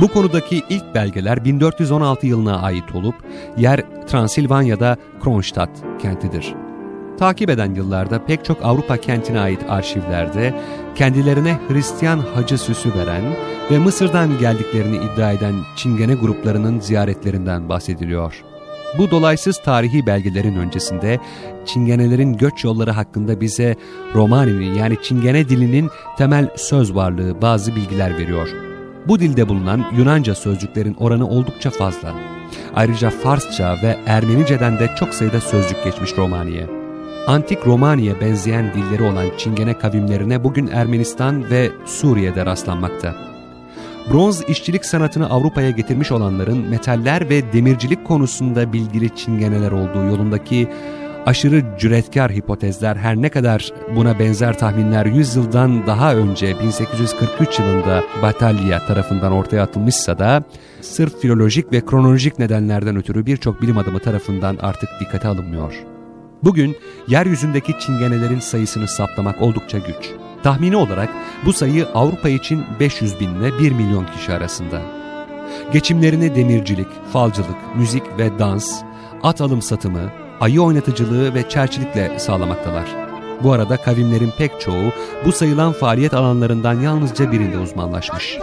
Bu 0.00 0.08
konudaki 0.08 0.62
ilk 0.68 0.94
belgeler 0.94 1.44
1416 1.44 2.26
yılına 2.26 2.62
ait 2.62 2.94
olup 2.94 3.14
yer 3.56 3.80
Transilvanya'da 4.06 4.96
Kronstadt 5.20 5.70
kentidir. 6.02 6.54
Takip 7.18 7.50
eden 7.50 7.74
yıllarda 7.74 8.24
pek 8.24 8.44
çok 8.44 8.64
Avrupa 8.64 8.96
kentine 8.96 9.40
ait 9.40 9.60
arşivlerde 9.68 10.54
kendilerine 10.94 11.58
Hristiyan 11.68 12.18
hacı 12.18 12.58
süsü 12.58 12.94
veren 12.94 13.22
ve 13.70 13.78
Mısır'dan 13.78 14.38
geldiklerini 14.38 14.96
iddia 14.96 15.32
eden 15.32 15.54
Çingene 15.76 16.14
gruplarının 16.14 16.80
ziyaretlerinden 16.80 17.68
bahsediliyor. 17.68 18.44
Bu 18.98 19.10
dolaysız 19.10 19.62
tarihi 19.62 20.06
belgelerin 20.06 20.56
öncesinde 20.56 21.18
Çingenelerin 21.66 22.36
göç 22.36 22.64
yolları 22.64 22.90
hakkında 22.90 23.40
bize 23.40 23.76
Romani'nin 24.14 24.74
yani 24.74 24.96
Çingene 25.02 25.48
dilinin 25.48 25.90
temel 26.18 26.48
söz 26.56 26.94
varlığı 26.94 27.42
bazı 27.42 27.76
bilgiler 27.76 28.18
veriyor. 28.18 28.48
Bu 29.08 29.20
dilde 29.20 29.48
bulunan 29.48 29.84
Yunanca 29.96 30.34
sözcüklerin 30.34 30.94
oranı 30.94 31.28
oldukça 31.28 31.70
fazla. 31.70 32.14
Ayrıca 32.74 33.10
Farsça 33.10 33.76
ve 33.82 33.96
Ermenice'den 34.06 34.78
de 34.78 34.90
çok 34.98 35.14
sayıda 35.14 35.40
sözcük 35.40 35.84
geçmiş 35.84 36.16
Romani'ye. 36.16 36.77
Antik 37.28 37.66
Romani'ye 37.66 38.20
benzeyen 38.20 38.74
dilleri 38.74 39.02
olan 39.02 39.26
Çingene 39.38 39.78
kavimlerine 39.78 40.44
bugün 40.44 40.66
Ermenistan 40.66 41.50
ve 41.50 41.70
Suriye'de 41.86 42.46
rastlanmakta 42.46 43.14
bronz 44.10 44.42
işçilik 44.48 44.84
sanatını 44.84 45.30
Avrupa'ya 45.30 45.70
getirmiş 45.70 46.12
olanların 46.12 46.58
metaller 46.58 47.30
ve 47.30 47.52
demircilik 47.52 48.06
konusunda 48.06 48.72
bilgili 48.72 49.16
çingeneler 49.16 49.72
olduğu 49.72 50.04
yolundaki 50.04 50.68
aşırı 51.26 51.64
cüretkar 51.78 52.32
hipotezler 52.32 52.96
her 52.96 53.16
ne 53.16 53.28
kadar 53.28 53.72
buna 53.96 54.18
benzer 54.18 54.58
tahminler 54.58 55.06
100 55.06 55.36
yıldan 55.36 55.86
daha 55.86 56.14
önce 56.14 56.60
1843 56.60 57.58
yılında 57.58 58.04
Batalya 58.22 58.86
tarafından 58.86 59.32
ortaya 59.32 59.62
atılmışsa 59.62 60.18
da 60.18 60.42
sırf 60.80 61.20
filolojik 61.20 61.72
ve 61.72 61.80
kronolojik 61.80 62.38
nedenlerden 62.38 62.96
ötürü 62.96 63.26
birçok 63.26 63.62
bilim 63.62 63.78
adamı 63.78 63.98
tarafından 63.98 64.58
artık 64.60 64.88
dikkate 65.00 65.28
alınmıyor. 65.28 65.97
Bugün 66.44 66.76
yeryüzündeki 67.08 67.74
çingenelerin 67.78 68.40
sayısını 68.40 68.88
saptamak 68.88 69.42
oldukça 69.42 69.78
güç. 69.78 70.10
Tahmini 70.42 70.76
olarak 70.76 71.08
bu 71.44 71.52
sayı 71.52 71.86
Avrupa 71.86 72.28
için 72.28 72.64
500 72.80 73.20
bin 73.20 73.34
ile 73.34 73.58
1 73.58 73.72
milyon 73.72 74.06
kişi 74.06 74.32
arasında. 74.32 74.80
Geçimlerini 75.72 76.34
demircilik, 76.34 76.88
falcılık, 77.12 77.76
müzik 77.76 78.02
ve 78.18 78.38
dans, 78.38 78.82
at 79.22 79.40
alım 79.40 79.62
satımı, 79.62 80.10
ayı 80.40 80.62
oynatıcılığı 80.62 81.34
ve 81.34 81.48
çerçilikle 81.48 82.18
sağlamaktalar. 82.18 82.86
Bu 83.42 83.52
arada 83.52 83.76
kavimlerin 83.76 84.32
pek 84.38 84.60
çoğu 84.60 84.92
bu 85.24 85.32
sayılan 85.32 85.72
faaliyet 85.72 86.14
alanlarından 86.14 86.80
yalnızca 86.80 87.32
birinde 87.32 87.58
uzmanlaşmış. 87.58 88.38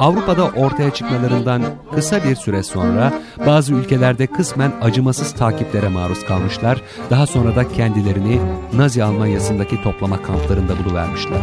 Avrupa'da 0.00 0.44
ortaya 0.44 0.90
çıkmalarından 0.90 1.62
kısa 1.94 2.24
bir 2.24 2.36
süre 2.36 2.62
sonra 2.62 3.12
bazı 3.46 3.74
ülkelerde 3.74 4.26
kısmen 4.26 4.72
acımasız 4.82 5.32
takiplere 5.32 5.88
maruz 5.88 6.26
kalmışlar, 6.26 6.82
daha 7.10 7.26
sonra 7.26 7.56
da 7.56 7.68
kendilerini 7.68 8.40
Nazi 8.72 9.04
Almanya'sındaki 9.04 9.82
toplama 9.82 10.22
kamplarında 10.22 10.84
buluvermişler. 10.84 11.40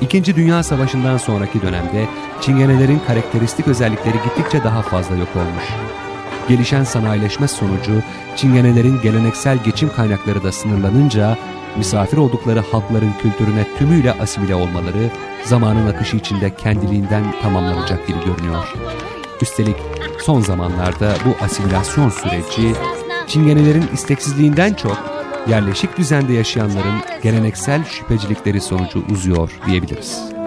İkinci 0.00 0.36
Dünya 0.36 0.62
Savaşı'ndan 0.62 1.16
sonraki 1.16 1.62
dönemde 1.62 2.06
Çingenelerin 2.40 3.00
karakteristik 3.06 3.68
özellikleri 3.68 4.16
gittikçe 4.24 4.64
daha 4.64 4.82
fazla 4.82 5.16
yok 5.16 5.28
olmuş. 5.36 5.64
Gelişen 6.48 6.84
sanayileşme 6.84 7.48
sonucu 7.48 8.02
Çingenelerin 8.36 9.00
geleneksel 9.02 9.58
geçim 9.64 9.90
kaynakları 9.96 10.42
da 10.42 10.52
sınırlanınca 10.52 11.38
misafir 11.76 12.16
oldukları 12.16 12.60
halkların 12.60 13.12
kültürüne 13.22 13.66
tümüyle 13.78 14.12
asimile 14.12 14.54
olmaları 14.54 15.10
zamanın 15.44 15.86
akışı 15.86 16.16
içinde 16.16 16.54
kendiliğinden 16.54 17.24
tamamlanacak 17.42 18.06
gibi 18.06 18.18
görünüyor. 18.24 18.74
Üstelik 19.42 19.76
son 20.20 20.40
zamanlarda 20.40 21.14
bu 21.24 21.44
asimilasyon 21.44 22.08
süreci 22.08 22.74
Çingenelerin 23.30 23.84
isteksizliğinden 23.92 24.74
çok 24.74 24.98
yerleşik 25.48 25.98
düzende 25.98 26.32
yaşayanların 26.32 27.00
geleneksel 27.22 27.84
şüphecilikleri 27.84 28.60
sonucu 28.60 29.04
uzuyor 29.12 29.50
diyebiliriz. 29.66 30.39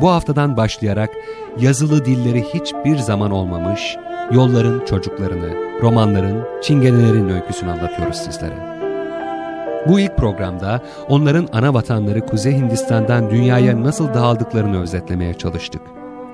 Bu 0.00 0.10
haftadan 0.10 0.56
başlayarak 0.56 1.10
yazılı 1.58 2.04
dilleri 2.04 2.44
hiçbir 2.54 2.98
zaman 2.98 3.30
olmamış, 3.30 3.96
yolların 4.32 4.84
çocuklarını, 4.84 5.80
romanların, 5.82 6.44
çingenelerin 6.62 7.28
öyküsünü 7.28 7.70
anlatıyoruz 7.70 8.16
sizlere. 8.16 8.68
Bu 9.88 10.00
ilk 10.00 10.16
programda 10.16 10.80
onların 11.08 11.48
ana 11.52 11.74
vatanları 11.74 12.26
Kuzey 12.26 12.52
Hindistan'dan 12.52 13.30
dünyaya 13.30 13.84
nasıl 13.84 14.14
dağıldıklarını 14.14 14.82
özetlemeye 14.82 15.34
çalıştık. 15.34 15.82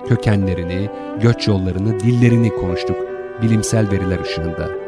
Kökenlerini, 0.08 0.90
göç 1.20 1.48
yollarını, 1.48 2.00
dillerini 2.00 2.50
konuştuk 2.50 2.96
bilimsel 3.42 3.90
veriler 3.90 4.20
ışığında. 4.20 4.83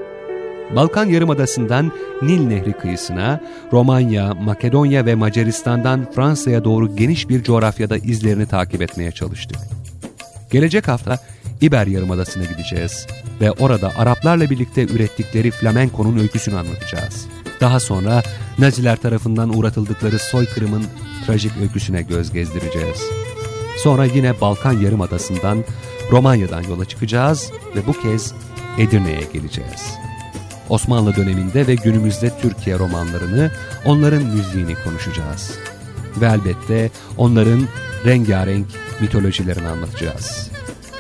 Balkan 0.75 1.07
Yarımadası'ndan 1.07 1.93
Nil 2.23 2.47
Nehri 2.47 2.73
kıyısına, 2.73 3.41
Romanya, 3.73 4.35
Makedonya 4.35 5.07
ve 5.07 5.15
Macaristan'dan 5.15 6.13
Fransa'ya 6.13 6.65
doğru 6.65 6.97
geniş 6.97 7.29
bir 7.29 7.43
coğrafyada 7.43 7.97
izlerini 7.97 8.47
takip 8.47 8.83
etmeye 8.83 9.13
çalıştık. 9.13 9.59
Gelecek 10.51 10.89
hafta 10.89 11.19
İber 11.61 11.87
Yarımadası'na 11.87 12.45
gideceğiz 12.45 13.07
ve 13.41 13.51
orada 13.51 13.93
Araplarla 13.99 14.51
birlikte 14.51 14.83
ürettikleri 14.83 15.51
flamenkonun 15.51 16.19
öyküsünü 16.19 16.57
anlatacağız. 16.57 17.27
Daha 17.61 17.81
sonra 17.81 18.23
Naziler 18.59 18.97
tarafından 18.97 19.59
uğratıldıkları 19.59 20.19
soykırımın 20.19 20.85
trajik 21.27 21.53
öyküsüne 21.63 22.03
göz 22.03 22.33
gezdireceğiz. 22.33 23.03
Sonra 23.79 24.05
yine 24.05 24.41
Balkan 24.41 24.73
Yarımadası'ndan, 24.73 25.65
Romanya'dan 26.11 26.63
yola 26.63 26.85
çıkacağız 26.85 27.53
ve 27.77 27.87
bu 27.87 27.93
kez 27.93 28.33
Edirne'ye 28.79 29.23
geleceğiz. 29.33 30.06
Osmanlı 30.69 31.17
döneminde 31.17 31.67
ve 31.67 31.75
günümüzde 31.75 32.33
Türkiye 32.41 32.79
romanlarını, 32.79 33.51
onların 33.85 34.23
müziğini 34.23 34.75
konuşacağız. 34.85 35.51
Ve 36.21 36.27
elbette 36.27 36.91
onların 37.17 37.69
rengarenk 38.05 38.67
mitolojilerini 39.01 39.69
anlatacağız. 39.69 40.51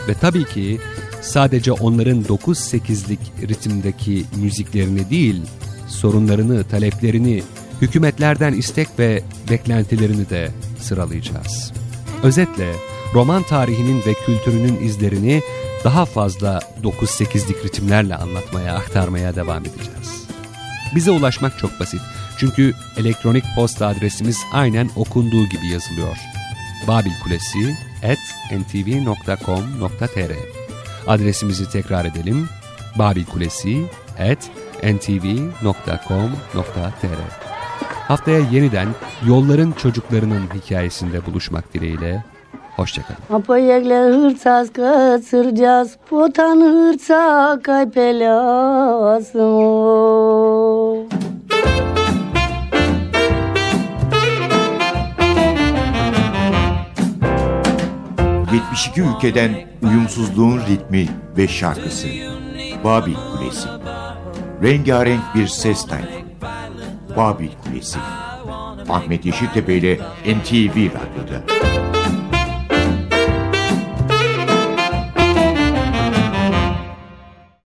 Ve 0.09 0.15
tabii 0.15 0.45
ki 0.45 0.81
sadece 1.21 1.73
onların 1.73 2.23
9-8'lik 2.23 3.21
ritimdeki 3.49 4.25
müziklerini 4.37 5.11
değil, 5.11 5.43
sorunlarını, 5.89 6.65
taleplerini, 6.65 7.43
hükümetlerden 7.83 8.53
istek 8.53 8.89
ve 8.99 9.23
beklentilerini 9.51 10.31
de 10.31 10.51
sıralayacağız. 10.81 11.73
Özetle 12.23 12.73
roman 13.15 13.43
tarihinin 13.43 14.03
ve 14.07 14.15
kültürünün 14.27 14.81
izlerini 14.85 15.43
daha 15.87 16.05
fazla 16.05 16.61
9-8'lik 16.83 17.65
ritimlerle 17.65 18.17
anlatmaya, 18.17 18.75
aktarmaya 18.75 19.37
devam 19.37 19.63
edeceğiz. 19.63 20.27
Bize 20.95 21.11
ulaşmak 21.11 21.59
çok 21.59 21.81
basit. 21.81 22.01
Çünkü 22.39 22.75
elektronik 22.97 23.45
posta 23.57 23.87
adresimiz 23.87 24.39
aynen 24.53 24.91
okunduğu 24.97 25.45
gibi 25.49 25.67
yazılıyor. 25.73 26.17
Babilkulesi 26.89 27.77
at 28.03 28.19
ntv.com.tr 28.53 30.33
Adresimizi 31.07 31.71
tekrar 31.71 32.05
edelim. 32.05 32.49
Babilkulesi 32.99 33.85
at 34.19 34.51
ntv.com.tr 34.83 35.57
Haftaya 38.09 38.39
yeniden 38.39 38.89
yolların 39.27 39.73
çocuklarının 39.73 40.49
hikayesinde 40.55 41.27
buluşmak 41.27 41.75
dileğiyle. 41.75 42.36
Hoşçakalın. 42.77 43.19
Apayekle 43.31 44.01
hırçaz 44.01 44.73
kaçıracağız, 44.73 45.97
potan 46.11 46.61
hırça 46.61 47.59
kaypelasın. 47.63 49.37
72 58.53 59.01
ülkeden 59.03 59.51
uyumsuzluğun 59.83 60.59
ritmi 60.59 61.09
ve 61.37 61.49
şarkısı. 61.49 62.09
Babil 62.85 63.15
Kulesi. 63.15 63.69
Rengarenk 64.63 65.23
bir 65.35 65.47
ses 65.47 65.87
tayfı. 65.87 66.09
Babil 67.17 67.49
Kulesi. 67.65 67.99
Ahmet 68.89 69.27
Yeşiltepe 69.27 69.75
ile 69.75 69.95
NTV 70.27 70.77
Radyo'da. 70.77 71.43